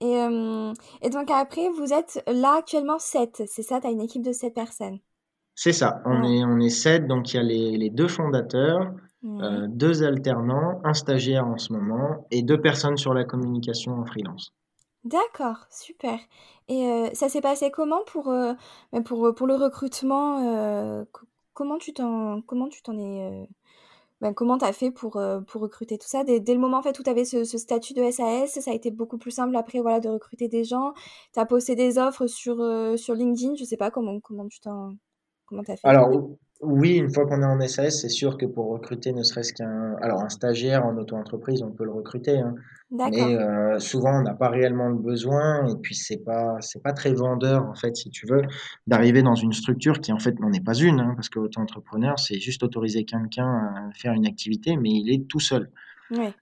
[0.01, 3.81] Et, euh, et donc après, vous êtes là actuellement 7, c'est ça?
[3.81, 4.99] Tu as une équipe de 7 personnes.
[5.55, 6.03] C'est ça.
[6.05, 6.38] On Ouais.
[6.38, 8.92] est, on est sept, donc il y a les, les deux fondateurs,
[9.23, 9.68] Ouais.
[9.68, 14.53] deux alternants, un stagiaire en ce moment et deux personnes sur la communication en freelance.
[15.04, 16.18] D'accord, super.
[16.68, 18.54] Et euh, ça s'est passé comment pour, euh,
[18.92, 23.46] bah, pour, pour le recrutement euh, co- comment tu t'en, comment tu t'en es, euh,
[24.20, 26.24] bah, comment t'as fait pour, euh, pour recruter tout ça?
[26.24, 28.70] Dès, dès le moment en fait où tu avais ce, ce statut de SAS, ça
[28.72, 30.94] a été beaucoup plus simple après voilà, de recruter des gens.
[31.34, 34.60] Tu as posté des offres sur, euh, sur LinkedIn, je sais pas comment, comment tu
[34.60, 34.94] t'en,
[35.46, 35.94] comment t'as fait.
[35.94, 39.53] Alors, oui, une fois qu'on est en SAS, c'est sûr que pour recruter ne serait-ce
[39.53, 42.55] qu'un, alors un stagiaire en auto-entreprise, on peut le recruter, hein.
[42.90, 43.27] D'accord.
[43.27, 46.92] Mais euh, souvent, on n'a pas réellement le besoin, et puis c'est pas, c'est pas
[46.92, 48.42] très vendeur, en fait, si tu veux,
[48.87, 52.18] d'arriver dans une structure qui, en fait, n'en est pas une, hein, parce que auto-entrepreneur,
[52.18, 55.70] c'est juste autoriser quelqu'un à faire une activité, mais il est tout seul.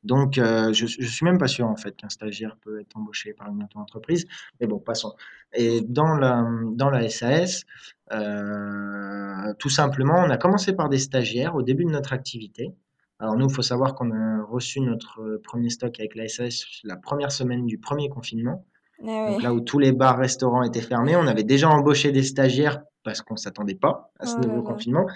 [0.05, 3.33] Donc, euh, je, je suis même pas sûr, en fait, qu'un stagiaire peut être embauché
[3.33, 4.27] par une auto-entreprise,
[4.61, 5.15] mais bon, passons.
[5.55, 7.65] Et dans la, dans la SAS,
[8.13, 12.73] euh, tout simplement, on a commencé par des stagiaires au début de notre activité.
[13.19, 16.97] Alors nous, il faut savoir qu'on a reçu notre premier stock avec la SAS la
[16.97, 18.67] première semaine du premier confinement.
[19.07, 19.31] Ah.
[19.31, 22.83] Donc là où tous les bars, restaurants étaient fermés, on avait déjà embauché des stagiaires
[23.05, 24.63] parce qu'on s'attendait pas à ce Oh nouveau là.
[24.63, 25.07] confinement.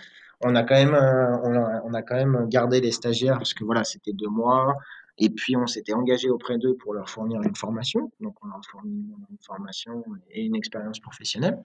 [0.42, 3.54] On a quand même, euh, on a, on a quand même gardé les stagiaires parce
[3.54, 4.76] que voilà, c'était deux mois.
[5.18, 8.10] Et puis on s'était engagé auprès d'eux pour leur fournir une formation.
[8.20, 11.58] Donc on leur fournit une formation et une expérience professionnelle.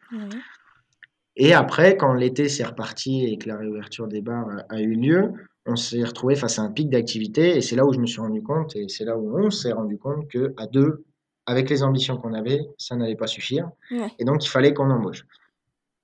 [1.35, 4.95] Et après, quand l'été s'est reparti et que la réouverture des bars a, a eu
[4.95, 5.33] lieu,
[5.65, 8.19] on s'est retrouvé face à un pic d'activité et c'est là où je me suis
[8.21, 11.05] rendu compte et c'est là où on s'est rendu compte que à deux,
[11.45, 13.69] avec les ambitions qu'on avait, ça n'allait pas suffire
[14.17, 15.25] et donc il fallait qu'on embauche.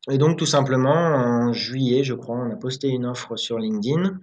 [0.09, 4.19] Et donc tout simplement en juillet, je crois, on a posté une offre sur LinkedIn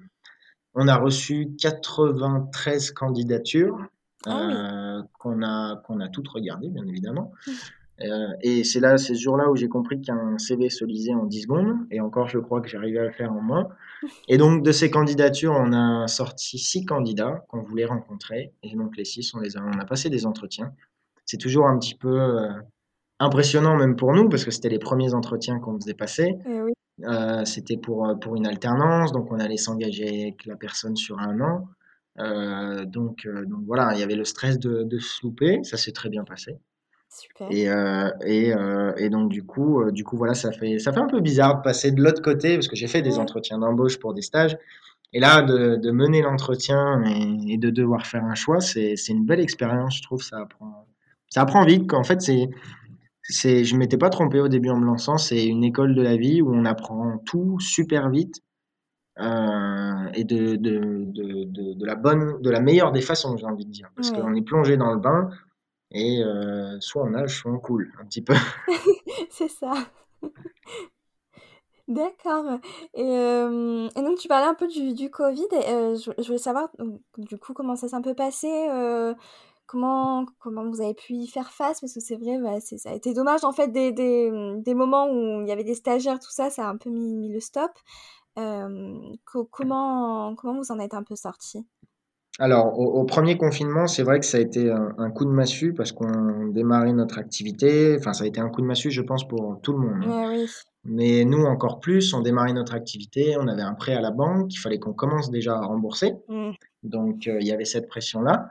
[0.75, 3.79] On a reçu 93 candidatures
[4.27, 7.33] Ah euh, qu'on a, qu'on a toutes regardées, bien évidemment.
[8.01, 11.27] Euh, et c'est là, c'est ce jour-là où j'ai compris qu'un CV se lisait en
[11.27, 11.77] 10 secondes.
[11.91, 13.69] Et encore, je crois que j'arrivais à le faire en moins.
[14.29, 18.53] Et donc, de ces candidatures, on a sorti six candidats qu'on voulait rencontrer.
[18.63, 20.73] Et donc, les six, on, les a, on a passé des entretiens.
[21.25, 22.49] C'est toujours un petit peu euh,
[23.21, 26.37] impressionnant, même pour nous, parce que c'était les premiers entretiens qu'on faisait passer.
[26.47, 26.73] Eh oui.
[27.03, 31.41] Euh, c'était pour, pour une alternance, donc on allait s'engager avec la personne sur un
[31.41, 31.69] an.
[32.21, 35.77] Euh, donc, euh, donc voilà, il y avait le stress de, de se louper, ça
[35.77, 36.57] s'est très bien passé.
[37.09, 37.49] Super.
[37.51, 40.93] Et, euh, et, euh, et donc du coup, euh, du coup voilà, ça fait, ça
[40.93, 43.59] fait un peu bizarre de passer de l'autre côté, parce que j'ai fait des entretiens
[43.59, 44.57] d'embauche pour des stages.
[45.13, 49.25] Et là, de, de mener l'entretien et, et de devoir faire un choix, c'est, une
[49.25, 50.23] belle expérience, je trouve.
[50.23, 50.89] Ça apprend,
[51.29, 51.93] ça apprend vite.
[51.95, 52.51] En fait, c'est,
[53.25, 55.19] c'est, je m'étais pas trompé au début en me lançant.
[55.19, 58.37] C'est une école de la vie où on apprend tout super vite
[59.21, 63.67] euh, et de, de, de, de, la bonne, de la meilleure des façons, j'ai envie
[63.67, 63.91] de dire.
[63.97, 64.21] Parce Ouais.
[64.23, 65.31] qu'on est plongé dans le bain
[65.93, 68.35] et euh, soit on nage, soit on coule un petit peu.
[69.31, 69.75] C'est ça.
[71.87, 72.59] D'accord.
[72.95, 75.47] Et, euh, et donc tu parlais un peu du, du Covid.
[75.53, 78.49] Et, euh, je, je voulais savoir donc, du coup comment ça s'est un peu passé,
[78.71, 79.15] euh,
[79.67, 81.81] comment comment vous avez pu y faire face?
[81.81, 85.07] Parce que c'est vrai, bah, ça a été dommage en fait des, des, des moments
[85.11, 87.41] où il y avait des stagiaires, tout ça, ça a un peu mis, mis le
[87.41, 87.71] stop.
[88.39, 91.65] Euh, co- comment comment vous en êtes un peu sorti?
[92.41, 95.31] Alors, au, au premier confinement, c'est vrai que ça a été un, un coup de
[95.31, 97.97] massue parce qu'on démarrait notre activité.
[97.97, 100.03] Enfin, ça a été un coup de massue, je pense, pour tout le monde.
[100.05, 100.29] hein.
[100.31, 100.51] Ouais, oui.
[100.87, 104.53] Mais nous, encore plus, on démarrait notre activité, on avait un prêt à la banque,
[104.53, 106.15] il fallait qu'on commence déjà à rembourser.
[106.29, 106.51] Mm.
[106.83, 108.51] Donc, euh, il y avait cette pression-là.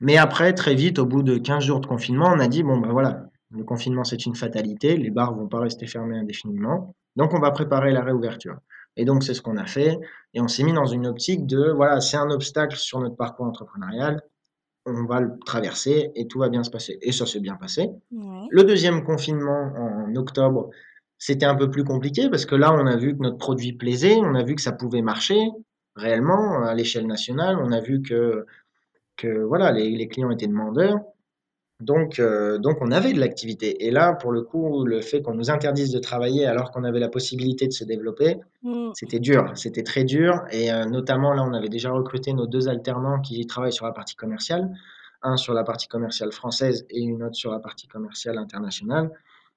[0.00, 2.78] Mais après, très vite, au bout de 15 jours de confinement, on a dit, bon,
[2.78, 7.34] ben voilà, le confinement, c'est une fatalité, les bars vont pas rester fermés indéfiniment, donc
[7.34, 8.56] on va préparer la réouverture.
[8.96, 9.98] Et donc, c'est ce qu'on a fait,
[10.34, 13.46] et on s'est mis dans une optique de, voilà, c'est un obstacle sur notre parcours
[13.46, 14.22] entrepreneurial,
[14.86, 16.98] on va le traverser et tout va bien se passer.
[17.02, 17.90] Et ça s'est bien passé.
[18.10, 18.46] Ouais.
[18.50, 20.70] Le deuxième confinement en octobre,
[21.18, 24.16] c'était un peu plus compliqué parce que là, on a vu que notre produit plaisait,
[24.16, 25.50] on a vu que ça pouvait marcher
[25.96, 28.46] réellement à l'échelle nationale, on a vu que,
[29.20, 31.00] que voilà, les, les clients étaient demandeurs.
[31.80, 33.86] Donc, euh, donc, on avait de l'activité.
[33.86, 37.00] Et là, pour le coup, le fait qu'on nous interdise de travailler alors qu'on avait
[37.00, 38.90] la possibilité de se développer, Mm.
[38.92, 40.42] c'était dur, c'était très dur.
[40.50, 43.92] Et euh, notamment, là, on avait déjà recruté nos deux alternants qui travaillent sur la
[43.92, 44.70] partie commerciale,
[45.22, 49.10] un sur la partie commerciale française et une autre sur la partie commerciale internationale.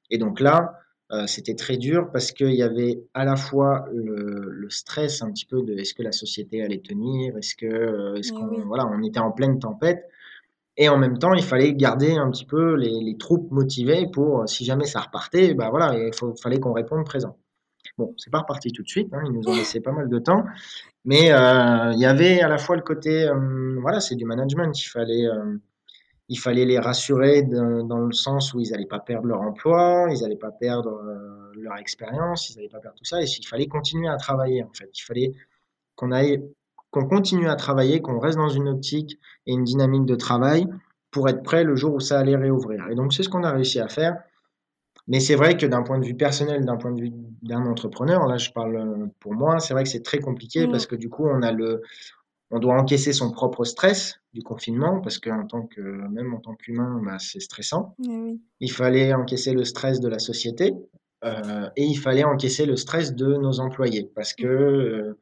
[0.09, 0.79] Et donc là,
[1.13, 5.31] euh, c'était très dur parce qu'il y avait à la fois le, le stress un
[5.31, 8.63] petit peu de est-ce que la société allait tenir, est-ce que, euh, est-ce qu'on, oui.
[8.65, 10.09] voilà, on était en pleine tempête.
[10.77, 14.41] Et en même temps, il fallait garder un petit peu les, les troupes motivées pour,
[14.41, 17.37] euh, si jamais ça repartait, bah voilà, il faut- fallait qu'on réponde présent.
[17.97, 20.17] Bon, c'est pas reparti tout de suite, hein, ils nous ont laissé pas mal de
[20.19, 20.45] temps,
[21.05, 24.71] mais euh, il y avait à la fois le côté, euh, voilà, c'est du management,
[24.79, 25.57] il fallait, euh,
[26.33, 30.07] il fallait les rassurer de- dans le sens où ils n'allaient pas perdre leur emploi,
[30.11, 33.47] ils n'allaient pas perdre euh, leur expérience, ils n'allaient pas perdre tout ça, et il
[33.47, 34.89] fallait continuer à travailler en fait.
[34.97, 35.31] Il fallait
[35.95, 36.43] qu'on aille,
[36.91, 40.67] qu'on continue à travailler, qu'on reste dans une optique et une dynamique de travail
[41.11, 42.87] pour être prêt le jour où ça allait réouvrir.
[42.89, 44.15] Et donc c'est ce qu'on a réussi à faire.
[45.07, 48.25] Mais c'est vrai que d'un point de vue personnel, d'un point de vue d'un entrepreneur,
[48.25, 50.71] là je parle euh, pour moi, c'est vrai que c'est très compliqué Mm.
[50.71, 51.81] parce que du coup on a le,
[52.53, 56.39] on doit encaisser son propre stress du confinement parce que en tant que, même en
[56.39, 57.95] tant qu'humain, bah, c'est stressant.
[58.07, 58.37] Eh.
[58.59, 60.75] Il fallait encaisser le stress de la société
[61.25, 65.19] euh, et il fallait encaisser le stress de nos employés parce que euh,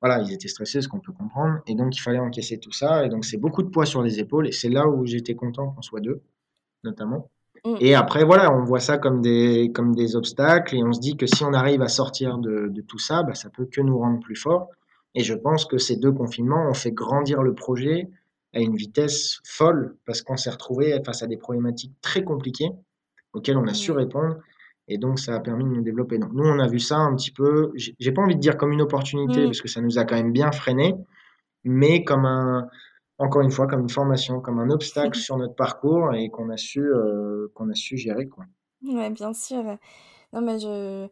[0.00, 3.06] voilà, ils étaient stressés, ce qu'on peut comprendre, et donc il fallait encaisser tout ça,
[3.06, 5.70] et donc c'est beaucoup de poids sur les épaules, et c'est là où j'étais content
[5.70, 6.22] qu'on soit deux,
[6.82, 7.30] notamment.
[7.64, 7.76] Mm.
[7.78, 11.16] Et après, voilà, on voit ça comme des, comme des obstacles, et on se dit
[11.16, 13.96] que si on arrive à sortir de, de tout ça, bah, ça peut que nous
[13.96, 14.70] rendre plus forts.
[15.14, 18.08] Et je pense que ces deux confinements ont fait grandir le projet
[18.54, 22.70] à une vitesse folle, parce qu'on s'est retrouvé face à des problématiques très compliquées
[23.32, 24.36] auxquelles on a su répondre.
[24.88, 26.18] Et donc, ça a permis de nous développer.
[26.18, 28.72] Donc, nous, on a vu ça un petit peu, j'ai pas envie de dire comme
[28.72, 30.94] une opportunité, parce que ça nous a quand même bien freiné,
[31.64, 32.68] mais comme un,
[33.18, 36.56] encore une fois, comme une formation, comme un obstacle sur notre parcours et qu'on a
[36.56, 38.44] su, euh, qu'on a su gérer, quoi.
[38.84, 39.62] Ouais, bien sûr.
[40.32, 41.06] Non, mais je,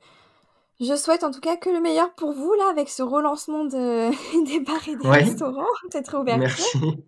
[0.81, 4.11] je souhaite en tout cas que le meilleur pour vous, là, avec ce relancement de,
[4.47, 6.47] des bars et des Ouais, restaurants, cette réouverture.
[6.47, 7.05] merci.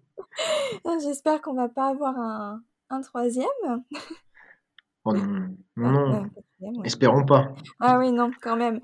[0.84, 3.46] Ah, J'espère qu'on va pas avoir un, un troisième.
[5.04, 6.22] Oh non, non,
[6.60, 7.52] ouais, espérons pas.
[7.80, 8.80] Ah oui, non, quand même.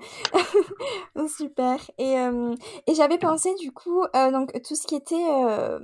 [1.27, 1.79] Super.
[1.97, 2.55] Et, euh,
[2.87, 5.79] et j'avais pensé, du coup, euh, donc, tout ce qui était, euh,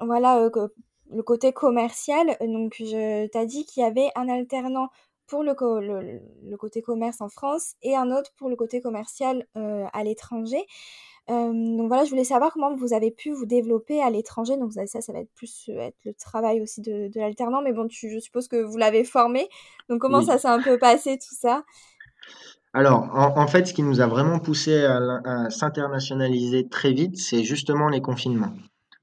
[0.00, 0.68] voilà, euh,
[1.10, 2.30] le côté commercial.
[2.40, 4.88] euh, Donc, je t'ai dit qu'il y avait un alternant
[5.26, 5.52] pour le,
[6.42, 10.64] le, côté commerce en France et un autre pour le côté commercial à l'étranger.
[11.28, 14.56] donc voilà, je voulais savoir comment vous avez pu vous développer à l'étranger.
[14.56, 17.88] Donc ça, ça va être plus être le travail aussi de, de l'alternant, mais bon,
[17.88, 19.48] tu, je suppose que vous l'avez formé.
[19.88, 21.64] Donc comment ça s'est un peu passé tout ça?
[22.76, 27.88] Alors, en, fait, ce qui nous a vraiment poussé à, s'internationaliser très vite, c'est justement
[27.88, 28.52] les confinements.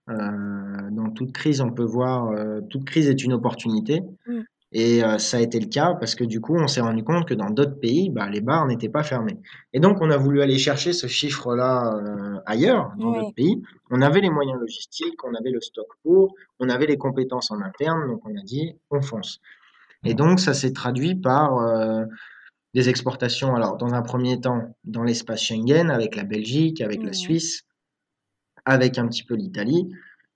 [0.10, 4.02] Euh, dans toute crise, on peut voir, euh, toute crise est une opportunité.
[4.28, 4.42] Mm.
[4.74, 7.28] Et euh, ça a été le cas parce que du coup, on s'est rendu compte
[7.28, 9.40] que dans d'autres pays, bah, les bars n'étaient pas fermés.
[9.72, 11.94] Et donc, on a voulu aller chercher ce chiffre-là
[12.46, 13.62] ailleurs, dans d'autres pays.
[13.92, 17.62] On avait les moyens logistiques, on avait le stock pour, on avait les compétences en
[17.62, 19.40] interne, donc on a dit, on fonce.
[20.04, 21.60] Et donc, ça s'est traduit par
[22.74, 27.14] des exportations, alors dans un premier temps dans l'espace Schengen, avec la Belgique, avec la
[27.14, 27.64] Suisse,
[28.66, 29.90] avec un petit peu l'Italie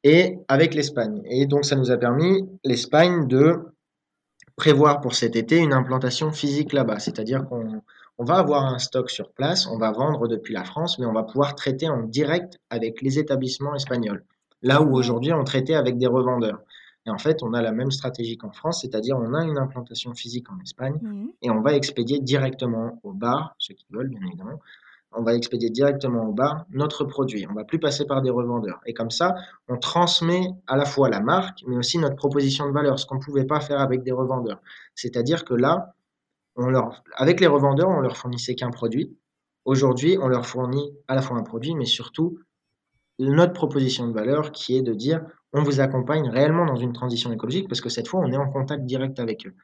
[0.04, 1.22] et avec l'Espagne.
[1.26, 3.58] Et donc ça nous a permis, l'Espagne, de
[4.58, 7.00] prévoir pour cet été une implantation physique là-bas.
[7.00, 7.82] C'est-à-dire qu'on
[8.18, 11.14] on va avoir un stock sur place, on va vendre depuis la France, mais on
[11.14, 14.26] va pouvoir traiter en direct avec les établissements espagnols.
[14.64, 16.60] Là où aujourd'hui on traitait avec des revendeurs.
[17.06, 20.14] Et en fait, on a la même stratégie qu'en France, c'est-à-dire on a une implantation
[20.14, 21.28] physique en Espagne mmh.
[21.44, 24.60] et on va expédier directement au bar, ceux qui veulent bien évidemment,
[25.12, 27.48] on va expédier directement au bar notre produit.
[27.50, 28.80] On va plus passer par des revendeurs.
[28.86, 29.36] Et comme ça,
[29.68, 33.16] on transmet à la fois la marque, mais aussi notre proposition de valeur, ce qu'on
[33.16, 34.62] ne pouvait pas faire avec des revendeurs.
[34.96, 35.94] C'est-à-dire que là,
[37.16, 39.16] avec les revendeurs, on leur fournissait qu'un produit.
[39.66, 42.40] Aujourd'hui, on leur fournit à la fois un produit, mais surtout
[43.20, 47.32] notre proposition de valeur qui est de dire on vous accompagne réellement dans une transition
[47.32, 49.56] écologique parce que cette fois, on est en contact direct avec eux.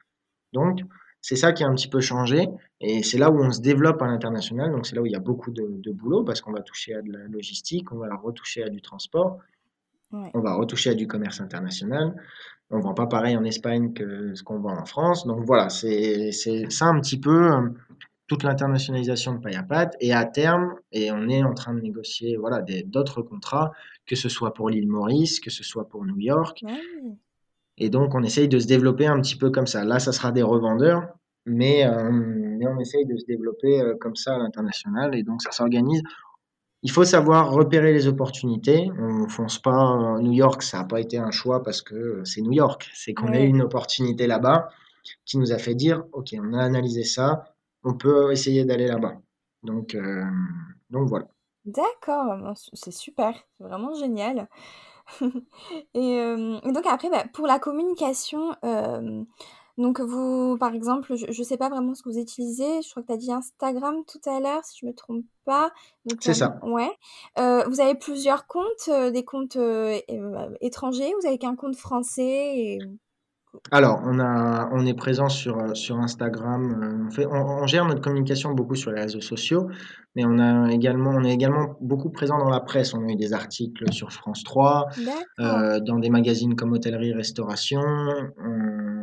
[0.52, 0.80] Donc,
[1.24, 2.50] c'est ça qui a un petit peu changé
[2.82, 4.70] et c'est là où on se développe à l'international.
[4.70, 7.00] Donc, c'est là où il y a beaucoup de, boulot parce qu'on va toucher à
[7.00, 9.38] de la logistique, on va retoucher à du transport,
[10.12, 12.14] on va retoucher à du commerce international.
[12.68, 15.26] On ne vend pas pareil en Espagne que ce qu'on vend en France.
[15.26, 16.30] Donc, voilà, c'est
[16.68, 17.70] ça un petit peu euh,
[18.26, 22.62] toute l'internationalisation de à et à terme, et on est en train de négocier voilà,
[22.84, 23.72] d'autres contrats,
[24.04, 26.62] que ce soit pour l'île Maurice, que ce soit pour New York.
[27.78, 29.84] Et donc, on essaye de se développer un petit peu comme ça.
[29.84, 31.08] Là, ça sera des revendeurs,
[31.46, 35.42] mais, euh, mais on essaye de se développer euh, comme ça à l'international, et donc
[35.42, 36.02] ça s'organise.
[36.82, 38.90] Il faut savoir repérer les opportunités.
[38.98, 42.42] On ne fonce pas New York, ça n'a pas été un choix parce que c'est
[42.42, 42.90] New York.
[42.92, 44.68] C'est qu'on a eu une opportunité là-bas
[45.24, 49.16] qui nous a fait dire, OK, on a analysé ça, on peut essayer d'aller là-bas.
[49.62, 50.24] Donc, euh,
[50.90, 51.26] donc voilà.
[51.64, 54.48] D'accord, c'est super, c'est vraiment génial.
[55.96, 59.22] Euh, et, donc après, bah, pour la communication, euh,
[59.78, 63.02] donc vous, par exemple, je ne sais pas vraiment ce que vous utilisez, je crois
[63.02, 65.72] que tu as dit Instagram tout à l'heure, si je ne me trompe pas.
[66.20, 66.58] C'est ça.
[66.62, 66.90] Ouais.
[67.36, 69.58] vous avez plusieurs comptes, des comptes
[70.60, 72.78] étrangers, vous avez qu'un compte français et
[73.70, 76.82] alors, on, a, on est présent sur, euh, sur Instagram.
[76.82, 79.68] Euh, on, fait, on, gère notre communication beaucoup sur les réseaux sociaux,
[80.14, 82.94] mais on, a également, on est également beaucoup présent dans la presse.
[82.94, 84.88] On a eu des articles sur France 3,
[85.38, 87.80] euh, dans des magazines comme Hôtellerie, Restauration.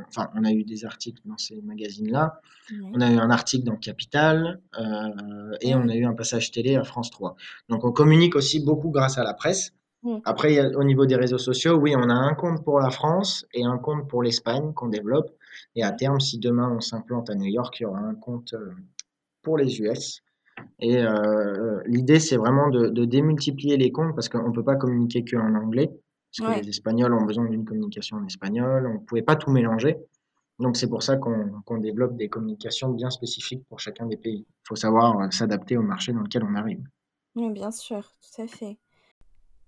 [0.08, 2.40] enfin, on a eu des articles dans ces magazines-là.
[2.94, 4.62] On a eu un article dans Capital
[5.62, 7.36] et on a eu un passage télé à France 3.
[7.70, 9.74] Donc, on communique aussi beaucoup grâce à la presse.
[10.04, 10.18] Mm.
[10.26, 13.64] Après, au niveau des réseaux sociaux, oui, on a un compte pour la France et
[13.64, 15.30] un compte pour l'Espagne qu'on développe.
[15.76, 18.54] Et à terme, si demain on s'implante à New York, il y aura un compte
[18.54, 18.72] euh,
[19.42, 20.22] pour les US.
[20.80, 25.24] Et euh, l'idée, c'est vraiment de, démultiplier les comptes parce qu'on ne peut pas communiquer
[25.24, 25.90] qu'en anglais.
[26.38, 28.88] Parce que les Espagnols ont besoin d'une communication en espagnol.
[28.88, 29.98] On ne pouvait pas tout mélanger.
[30.60, 34.46] Donc, c'est pour ça qu'on développe des communications bien spécifiques pour chacun des pays.
[34.48, 36.84] Il faut savoir euh, s'adapter au marché dans lequel on arrive.
[37.36, 38.78] Oui, bien sûr, tout à fait.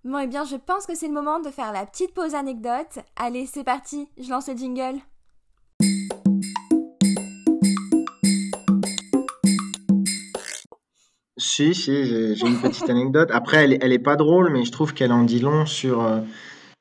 [0.06, 3.00] Bon, eh bien, je pense que c'est le moment de faire la petite pause anecdote.
[3.16, 5.00] Allez, c'est parti, je lance le jingle.
[11.38, 13.30] Si, si, j'ai une petite anecdote.
[13.32, 16.20] Après, elle, elle est pas drôle, mais je trouve qu'elle en dit long sur, euh,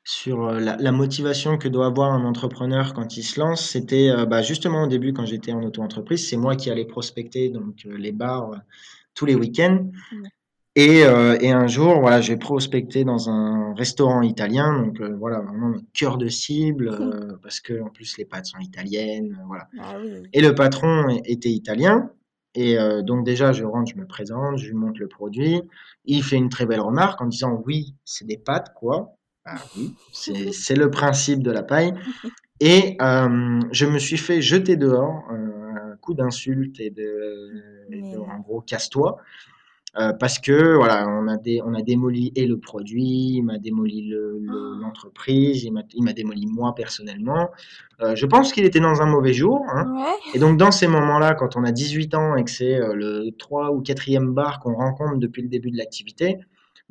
[0.03, 3.65] sur euh, la, motivation que doit avoir un entrepreneur quand il se lance.
[3.65, 7.51] C'était euh, bah, justement au début, quand j'étais en auto-entreprise, c'est moi qui allais prospecter
[7.51, 8.51] donc, les bars
[9.15, 9.87] tous les week-ends.
[10.75, 15.41] Et, euh, et, un jour, voilà, j'ai prospecté dans un restaurant italien, donc euh, voilà,
[15.41, 19.69] vraiment cœur de cible, euh, parce que en plus les pâtes sont italiennes, voilà.
[19.79, 19.97] Ah
[20.33, 22.11] et le patron était italien,
[22.55, 25.61] et donc déjà je rentre, je me présente, je lui montre le produit,
[26.07, 29.17] il fait une très belle remarque en disant oui, c'est des pâtes quoi?
[29.45, 31.93] Bah oui, c'est le principe de la paille.
[32.61, 37.51] Et je me suis fait jeter dehors, un coup d'insulte et de,
[37.91, 39.19] de, en gros casse-toi.
[39.99, 43.59] Euh, parce que voilà, on a, des, on a démoli et le produit, il m'a
[43.59, 44.11] démoli
[44.81, 47.51] l'entreprise, le, il m'a démoli moi personnellement.
[48.01, 49.63] Euh, je pense qu'il était dans un mauvais jour.
[49.69, 49.95] Hein.
[50.33, 53.31] Et donc dans ces moments-là, quand on a 18 ans et que c'est euh, le
[53.39, 56.39] 3 ou 4e bar qu'on rencontre depuis le début de l'activité,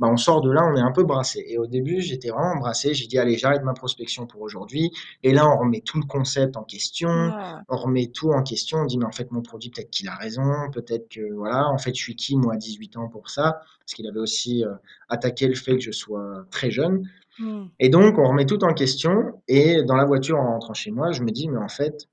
[0.02, 1.46] bah, on sort de là, on est un peu brassé.
[1.48, 2.96] Et au début, j'étais vraiment brassé.
[2.96, 4.92] J'ai dit, allez, j'arrête ma prospection pour aujourd'hui.
[5.22, 7.32] Et là, on remet tout le concept en question.
[7.70, 8.80] On remet tout en question.
[8.80, 10.72] On dit, mais en fait, mon produit, peut-être qu'il a raison.
[10.74, 13.62] Peut-être que, voilà, en fait, je suis qui, moi, à 18 ans pour ça?
[13.80, 14.74] Parce qu'il avait aussi euh,
[15.08, 17.08] attaqué le fait que je sois très jeune.
[17.38, 17.66] Hmm.
[17.80, 19.42] Et donc, on remet tout en question.
[19.48, 22.08] Et dans la voiture, en rentrant chez moi, je me dis, mais en fait,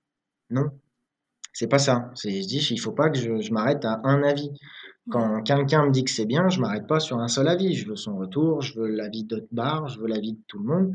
[0.51, 0.71] non.
[1.55, 2.13] C'est pas ça.
[2.23, 4.53] Je dis, il faut pas que je m'arrête à un avis.
[5.11, 7.75] Quand quelqu'un me dit que c'est bien, je m'arrête pas sur un seul avis.
[7.75, 10.65] Je veux son retour, je veux l'avis d'autres bars, je veux l'avis de tout le
[10.65, 10.93] monde.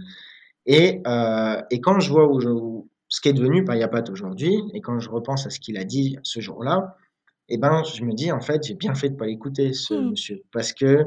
[0.66, 5.00] Et, euh, et quand je vois où ce qui est devenu Payapat aujourd'hui, et quand
[5.00, 6.98] je repense à ce qu'il a dit ce jour-là,
[7.50, 10.10] eh ben, je me dis, en fait, j'ai bien fait de pas l'écouter, ce mmh.
[10.10, 10.44] monsieur.
[10.52, 11.06] Parce que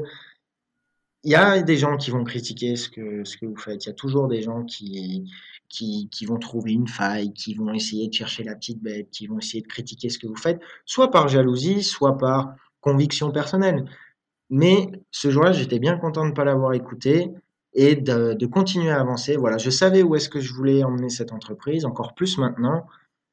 [1.23, 3.85] il y a des gens qui vont critiquer ce que, ce que vous faites.
[3.85, 5.29] Il y a toujours des gens qui,
[5.67, 9.27] qui, qui, vont trouver une faille, qui vont essayer de chercher la petite bête, qui
[9.27, 13.85] vont essayer de critiquer ce que vous faites, soit par jalousie, soit par conviction personnelle.
[14.49, 17.31] Mais ce jour-là, j'étais bien content de ne pas l'avoir écouté
[17.73, 19.35] et de, continuer à avancer.
[19.35, 22.85] Voilà, je savais où est-ce que je voulais emmener cette entreprise, encore plus maintenant.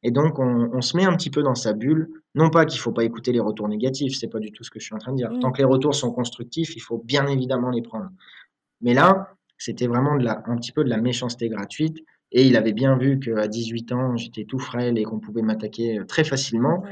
[0.03, 2.11] Et donc, on, se met un petit peu dans sa bulle.
[2.34, 4.70] Non pas qu'il ne faut pas écouter les retours négatifs, c'est pas du tout ce
[4.70, 5.32] que je suis en train de dire.
[5.40, 8.11] Tant que les retours sont constructifs, il faut bien évidemment les prendre.
[8.82, 12.05] Mais là, c'était vraiment de la, un petit peu de la méchanceté gratuite.
[12.32, 16.01] Et il avait bien vu qu'à 18 ans, j'étais tout frêle et qu'on pouvait m'attaquer
[16.07, 16.82] très facilement.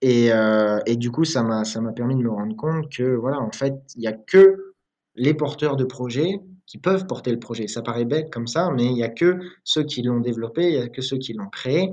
[0.00, 3.16] Et, euh, et, du coup, ça m'a, ça m'a permis de me rendre compte que,
[3.16, 4.74] voilà, en fait, il n'y a que
[5.16, 7.66] les porteurs de projets qui peuvent porter le projet.
[7.66, 10.78] Ça paraît bête comme ça, mais il n'y a que ceux qui l'ont développé, il
[10.78, 11.90] n'y a que ceux qui l'ont créé,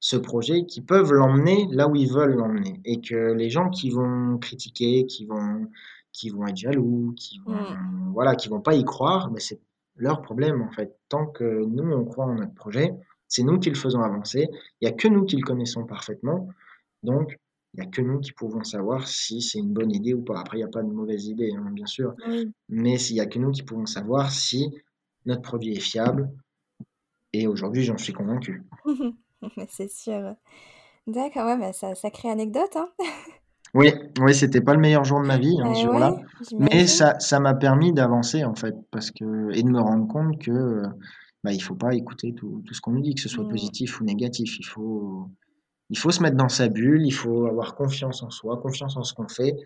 [0.00, 2.80] ce projet, qui peuvent l'emmener là où ils veulent l'emmener.
[2.84, 5.68] Et que les gens qui vont critiquer, qui vont,
[6.12, 8.12] qui vont être jaloux, qui vont, mmh.
[8.12, 9.60] voilà, qui vont pas y croire, ben c'est
[9.96, 10.96] leur problème, en fait.
[11.08, 12.92] Tant que nous, on croit en notre projet,
[13.28, 14.48] c'est nous qui le faisons avancer.
[14.80, 16.48] Il n'y a que nous qui le connaissons parfaitement.
[17.02, 17.38] Donc,
[17.74, 20.38] il n'y a que nous qui pouvons savoir si c'est une bonne idée ou pas.
[20.38, 22.14] Après, il n'y a pas de mauvaise idée, hein, bien sûr.
[22.68, 24.70] Mais il n'y a que nous qui pouvons savoir si
[25.26, 26.30] notre produit est fiable.
[27.32, 28.62] Et aujourd'hui, j'en suis convaincu.
[29.68, 30.36] c'est sûr.
[31.08, 32.76] D'accord, ouais, bah, ça, ça crée anecdote.
[32.76, 32.90] Hein
[33.74, 36.16] oui, oui c'était pas le meilleur jour de ma vie, hein, ce jour-là.
[36.56, 40.40] Mais ça, ça m'a permis d'avancer, en fait, parce que, et de me rendre compte
[40.40, 40.82] que
[41.42, 43.50] bah, il faut pas écouter tout, tout ce qu'on nous dit, que ce soit mmh.
[43.50, 44.60] positif ou négatif.
[44.60, 45.28] Il faut,
[45.90, 49.02] il faut se mettre dans sa bulle, il faut avoir confiance en soi, confiance en
[49.02, 49.56] ce qu'on fait.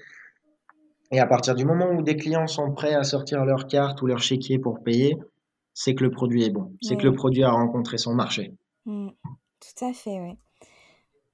[1.11, 4.07] Et à partir du moment où des clients sont prêts à sortir leur carte ou
[4.07, 5.17] leur chéquier pour payer,
[5.73, 8.53] c'est que le produit est bon, c'est que le produit a rencontré son marché.
[8.85, 9.11] Mmh.
[9.61, 10.35] Tout à fait, oui.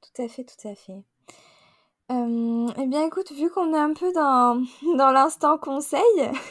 [0.02, 1.02] Tout à fait, tout à fait.
[2.12, 4.62] Euh, eh bien, écoute, vu qu'on est un peu dans,
[4.98, 6.00] dans l'instant conseil,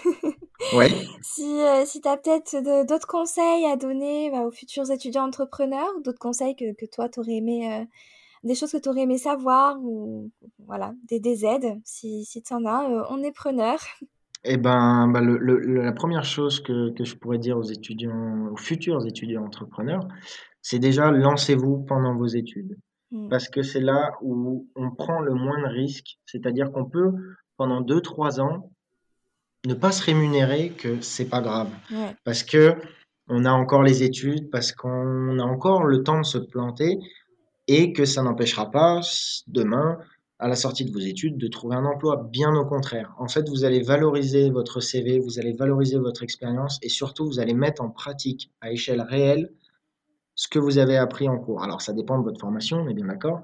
[0.75, 0.89] ouais.
[1.21, 5.91] si, euh, si tu as peut-être d'autres conseils à donner bah, aux futurs étudiants entrepreneurs,
[6.03, 7.85] d'autres conseils que, que toi, tu aurais aimé euh,
[8.43, 10.31] des choses que tu aurais aimé savoir ou
[10.65, 13.79] voilà, des, des aides, si, si tu en as, euh, on est preneur.
[14.45, 18.57] Eh ben, bah, le, la première chose que, que, je pourrais dire aux étudiants, aux
[18.57, 20.05] futurs étudiants entrepreneurs,
[20.61, 22.77] c'est déjà lancez-vous pendant vos études.
[23.11, 23.29] Mmh.
[23.29, 26.17] Parce que c'est là où on prend le moins de risques.
[26.25, 27.13] C'est-à-dire qu'on peut,
[27.55, 28.69] pendant 2-3 ans,
[29.65, 31.69] ne pas se rémunérer, que c'est pas grave.
[32.25, 32.75] Parce que
[33.29, 36.99] on a encore les études, parce qu'on a encore le temps de se planter
[37.67, 39.01] et que ça n'empêchera pas
[39.47, 39.97] demain,
[40.39, 42.27] à la sortie de vos études, de trouver un emploi.
[42.29, 43.13] Bien au contraire.
[43.17, 47.39] En fait, vous allez valoriser votre CV, vous allez valoriser votre expérience et surtout, vous
[47.39, 49.51] allez mettre en pratique à échelle réelle
[50.35, 51.63] ce que vous avez appris en cours.
[51.63, 53.41] Alors, ça dépend de votre formation, on est bien d'accord,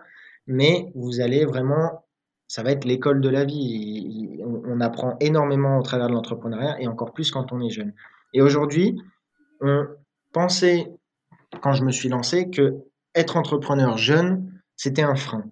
[0.48, 2.04] mais vous allez vraiment,
[2.48, 4.42] ça va être l'école de la vie.
[4.44, 7.94] On apprend énormément au travers de l'entrepreneuriat et encore plus quand on est jeune.
[8.34, 9.00] Et aujourd'hui,
[9.62, 9.86] on
[10.34, 10.92] pensait,
[11.62, 12.84] quand je me suis lancé, que
[13.16, 15.43] être entrepreneur jeune, c'était un frein.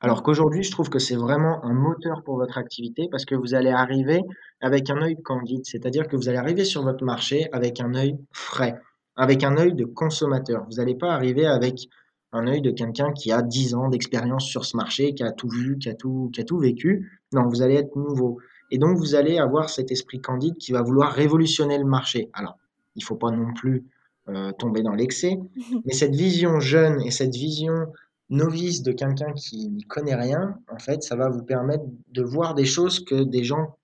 [0.00, 3.54] Alors qu'aujourd'hui, je trouve que c'est vraiment un moteur pour votre activité parce que vous
[3.54, 4.22] allez arriver
[4.60, 8.18] avec un œil candide, c'est-à-dire que vous allez arriver sur votre marché avec un œil
[8.32, 8.78] frais,
[9.16, 10.66] avec un œil de consommateur.
[10.70, 11.88] Vous n'allez pas arriver avec
[12.32, 15.48] un œil de quelqu'un qui a 10 ans d'expérience sur ce marché, qui a tout
[15.48, 17.20] vu, qui a tout, qui a tout vécu.
[17.32, 18.38] Non, vous allez être nouveau.
[18.70, 22.28] Et donc, vous allez avoir cet esprit candide qui va vouloir révolutionner le marché.
[22.34, 22.58] Alors,
[22.96, 23.84] il ne faut pas non plus
[24.28, 25.38] euh, tomber dans l'excès.
[25.84, 27.86] Mais cette vision jeune et cette vision
[28.28, 32.54] novice de quelqu'un qui n'y connaît rien, en fait, ça va vous permettre de voir
[32.54, 33.76] des choses que des gens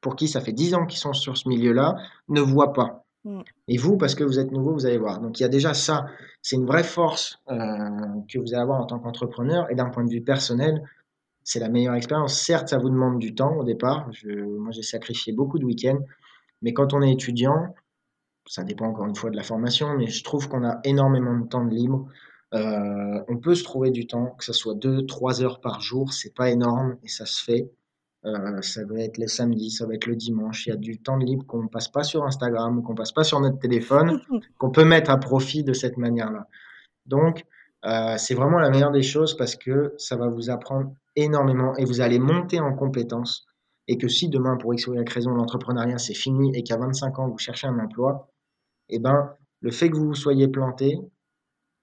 [0.00, 1.96] pour qui ça fait 10 ans qu'ils sont sur ce milieu-là
[2.28, 3.04] ne voient pas.
[3.24, 3.40] Mm.
[3.68, 5.20] Et vous, parce que vous êtes nouveau, vous allez voir.
[5.20, 6.06] Donc il y a déjà ça.
[6.42, 7.56] C'est une vraie force euh,
[8.32, 9.70] que vous allez avoir en tant qu'entrepreneur.
[9.70, 10.82] Et d'un point de vue personnel,
[11.44, 12.40] c'est la meilleure expérience.
[12.40, 14.10] Certes, ça vous demande du temps au départ.
[14.26, 16.00] moi, j'ai sacrifié beaucoup de week-ends.
[16.62, 17.74] Mais quand on est étudiant,
[18.48, 21.46] ça dépend encore une fois de la formation, mais je trouve qu'on a énormément de
[21.46, 22.06] temps de libre.
[22.54, 26.34] Euh, on peut se trouver du temps, que ce soit 2-3 heures par jour, c'est
[26.34, 27.70] pas énorme et ça se fait.
[28.24, 30.66] Euh, ça va être les samedis, ça va être le dimanche.
[30.66, 33.12] Il y a du temps de libre qu'on ne passe pas sur Instagram, qu'on passe
[33.12, 34.20] pas sur notre téléphone,
[34.58, 36.48] qu'on peut mettre à profit de cette manière-là.
[37.06, 37.44] Donc,
[37.84, 41.84] euh, c'est vraiment la meilleure des choses parce que ça va vous apprendre énormément et
[41.84, 43.46] vous allez monter en compétences.
[43.86, 47.18] Et que si demain, pour X ou Y raison, l'entrepreneuriat c'est fini et qu'à 25
[47.18, 48.28] ans vous cherchez un emploi,
[48.88, 50.98] eh ben, le fait que vous vous soyez planté,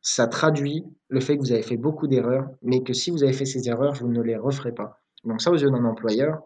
[0.01, 3.33] ça traduit le fait que vous avez fait beaucoup d'erreurs, mais que si vous avez
[3.33, 5.01] fait ces erreurs, vous ne les referez pas.
[5.23, 6.41] Donc ça, aux yeux d'un employeur,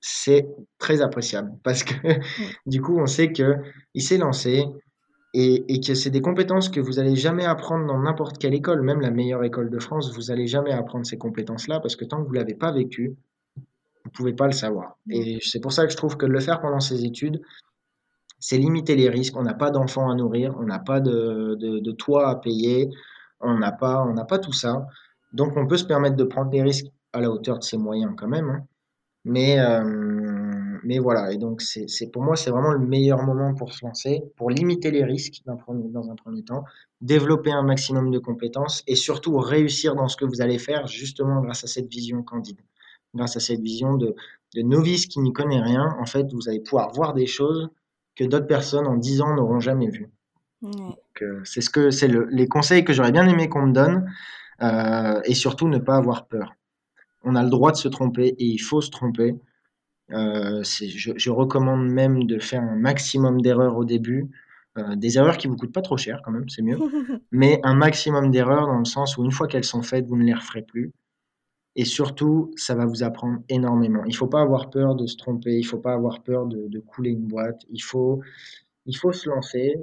[0.00, 1.94] c'est très appréciable parce que
[2.66, 4.64] du coup, on sait qu'il s'est lancé
[5.34, 9.00] et, que c'est des compétences que vous n'allez jamais apprendre dans n'importe quelle école, même
[9.00, 12.26] la meilleure école de France, vous n'allez jamais apprendre ces compétences-là parce que tant que
[12.26, 13.16] vous ne l'avez pas vécu,
[13.56, 13.62] vous
[14.06, 14.98] ne pouvez pas le savoir.
[15.08, 17.40] Et c'est pour ça que je trouve que le faire pendant ses études,
[18.40, 19.36] c'est limiter les risques.
[19.36, 22.88] On n'a pas d'enfants à nourrir, on n'a pas de, toit à payer,
[23.40, 24.86] on n'a pas, pas tout ça.
[25.32, 28.14] Donc on peut se permettre de prendre des risques à la hauteur de ses moyens
[28.16, 28.48] quand même.
[28.48, 28.66] Hein.
[29.24, 29.84] Mais, euh,
[30.82, 31.62] mais voilà, et donc
[32.10, 36.10] pour moi, c'est vraiment le meilleur moment pour se lancer, pour limiter les risques dans
[36.10, 36.64] un premier temps,
[37.02, 41.42] développer un maximum de compétences et surtout réussir dans ce que vous allez faire justement
[41.42, 42.60] grâce à cette vision candide,
[43.14, 44.14] grâce à cette vision de
[44.56, 45.94] novice qui n'y connaît rien.
[46.00, 47.68] En fait, vous allez pouvoir voir des choses
[48.20, 50.10] que d'autres personnes en 10 ans n'auront jamais vu.
[50.62, 54.12] Euh, c'est ce que c'est les conseils que j'aurais bien aimé qu'on me donne
[54.62, 56.54] euh, et surtout ne pas avoir peur.
[57.24, 59.36] On a le droit de se tromper et il faut se tromper.
[60.12, 64.28] Euh, je, je, recommande même de faire un maximum d'erreurs au début,
[64.96, 66.78] des erreurs qui vous coûtent pas trop cher quand même, c'est mieux,
[67.32, 70.24] mais un maximum d'erreurs dans le sens où une fois qu'elles sont faites, vous ne
[70.24, 70.92] les referez plus.
[71.80, 74.04] Et surtout, ça va vous apprendre énormément.
[74.04, 76.44] Il ne faut pas avoir peur de se tromper, il ne faut pas avoir peur
[76.44, 77.62] de, couler une boîte.
[77.70, 78.20] Il faut,
[78.84, 79.76] il faut se lancer.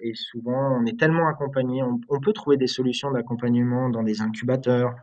[0.00, 1.82] Et souvent, on est tellement accompagné.
[1.82, 4.94] On, peut trouver des solutions d'accompagnement dans des incubateurs,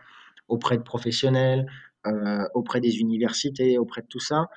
[0.47, 1.67] auprès de professionnels,
[2.07, 4.47] euh, auprès des universités, auprès de tout ça,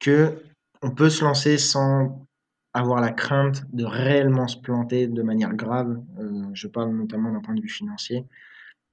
[0.00, 0.42] que
[0.82, 2.26] on peut se lancer sans
[2.72, 6.02] avoir la crainte de réellement se planter de manière grave.
[6.18, 8.26] Euh, je parle notamment d'un point de vue financier.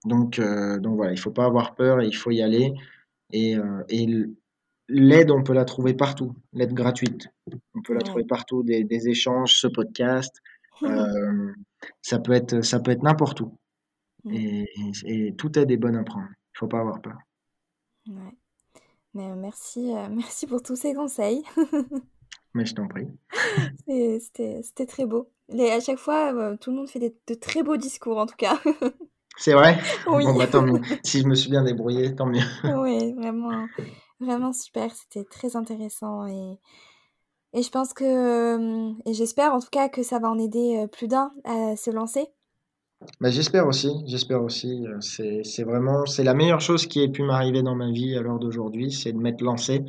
[0.06, 2.74] Donc, euh, donc voilà, il faut pas avoir peur et il faut y aller.
[3.32, 4.08] Et, euh, et
[4.88, 7.28] l'aide, on peut la trouver partout, l'aide gratuite.
[7.76, 10.36] On peut la trouver partout, des, des, échanges, ce podcast.
[10.84, 11.54] Euh,
[12.02, 13.56] ça peut être, ça peut être n'importe où.
[14.32, 14.66] Et,
[15.06, 16.28] et, toute aide est bonne à prendre.
[16.32, 17.20] Il faut pas avoir peur.
[18.08, 18.36] Ouais.
[19.14, 21.43] Mais merci, merci pour tous ces conseils.
[22.56, 23.08] Mais je t'en prie.
[23.86, 25.30] C'était très beau.
[25.49, 28.36] Et à chaque fois, tout le monde fait des, de très beaux discours, en tout
[28.36, 28.60] cas.
[29.41, 29.79] C'est vrai?
[30.05, 30.23] Oui.
[30.23, 30.79] Bon, bah, tant mieux.
[31.03, 32.43] Si je me suis bien débrouillée, tant mieux.
[32.63, 33.65] oui, vraiment,
[34.19, 34.91] vraiment super.
[34.93, 36.59] C'était très intéressant et,
[37.53, 40.83] et je pense que, euh, et j'espère en tout cas que ça va en aider
[40.83, 42.27] euh, plus d'un à se lancer.
[43.19, 44.85] Bah, j'espère aussi, j'espère aussi.
[44.85, 48.21] Euh, c'est vraiment, c'est la meilleure chose qui ait pu m'arriver dans ma vie à
[48.21, 49.83] l'heure d'aujourd'hui, c'est de m'être lancé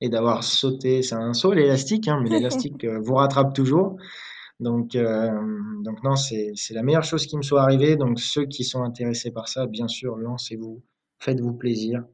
[0.00, 1.04] et d'avoir sauté.
[1.04, 3.98] C'est un saut l'élastique, hein, mais l'élastique vous rattrape toujours.
[4.58, 5.30] Donc, euh,
[5.82, 7.96] donc non, c'est la meilleure chose qui me soit arrivée.
[7.96, 10.82] Donc, ceux qui sont intéressés par ça, bien sûr, lancez-vous,
[11.18, 12.04] faites-vous plaisir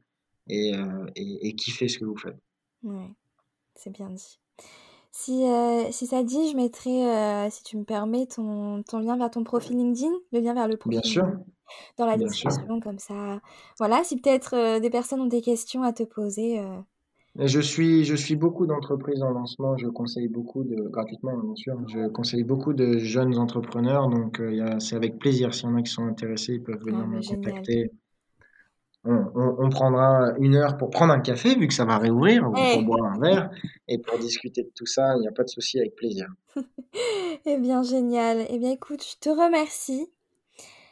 [0.49, 2.37] et, euh, et, kiffez ce que vous faites.
[2.83, 3.05] Oui,
[3.75, 4.39] c'est bien dit.
[5.11, 9.31] Si, euh, si ça dit, je mettrai, si tu me permets, ton, ton, lien vers
[9.31, 11.27] ton profil LinkedIn, le lien vers le profil bien sûr.
[11.97, 13.39] dans la description, comme ça.
[13.77, 16.59] Voilà, si peut-être des personnes ont des questions à te poser,
[17.39, 19.75] je suis, je suis beaucoup d'entreprises en lancement.
[19.77, 24.07] Je conseille beaucoup de, gratuitement, bien sûr, je conseille beaucoup de jeunes entrepreneurs.
[24.07, 25.53] Donc, euh, c'est avec plaisir.
[25.53, 27.91] S'il y en a qui sont intéressés, ils peuvent venir ah, me contacter.
[29.05, 32.83] On, prendra une heure pour prendre un café, vu que ça va réouvrir, ou pour
[32.83, 33.49] boire un verre,
[33.89, 35.15] et pour discuter de tout ça.
[35.17, 36.27] Il n'y a pas de souci, avec plaisir.
[37.45, 38.45] eh bien, génial.
[38.49, 40.07] Eh bien, écoute, je te remercie.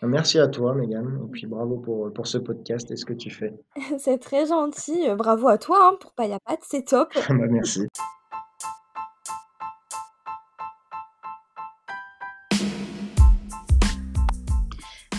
[0.04, 3.30] Merci à toi, Megan, et puis bravo pour, pour ce podcast et ce que tu
[3.30, 3.54] fais.
[4.00, 5.08] C'est très gentil.
[5.16, 7.14] Bravo à toi hein, pour Payapat, c'est top.
[7.30, 7.88] bah, merci.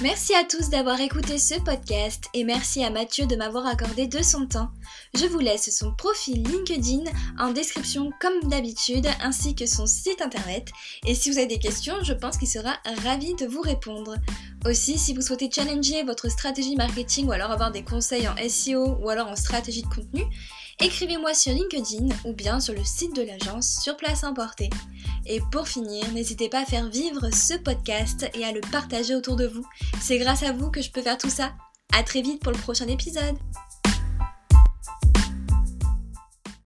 [0.02, 4.20] Merci à tous d'avoir écouté ce podcast et merci à Mathieu de m'avoir accordé de
[4.20, 4.68] son temps.
[5.14, 7.04] Je vous laisse son profil LinkedIn
[7.38, 10.72] en description comme d'habitude ainsi que son site internet
[11.06, 14.16] et si vous avez des questions, je pense qu'il sera ravi de vous répondre.
[14.66, 18.98] Aussi, si vous souhaitez challenger votre stratégie marketing ou alors avoir des conseils en SEO
[19.00, 20.24] ou alors en stratégie de contenu,
[20.82, 24.70] écrivez-moi sur LinkedIn ou bien sur le site de l'agence sur place importée.
[25.26, 29.36] Et pour finir, n'hésitez pas à faire vivre ce podcast et à le partager autour
[29.36, 29.64] de vous.
[30.00, 31.52] C'est grâce à vous que je peux faire tout ça.
[31.96, 33.36] À très vite pour le prochain épisode.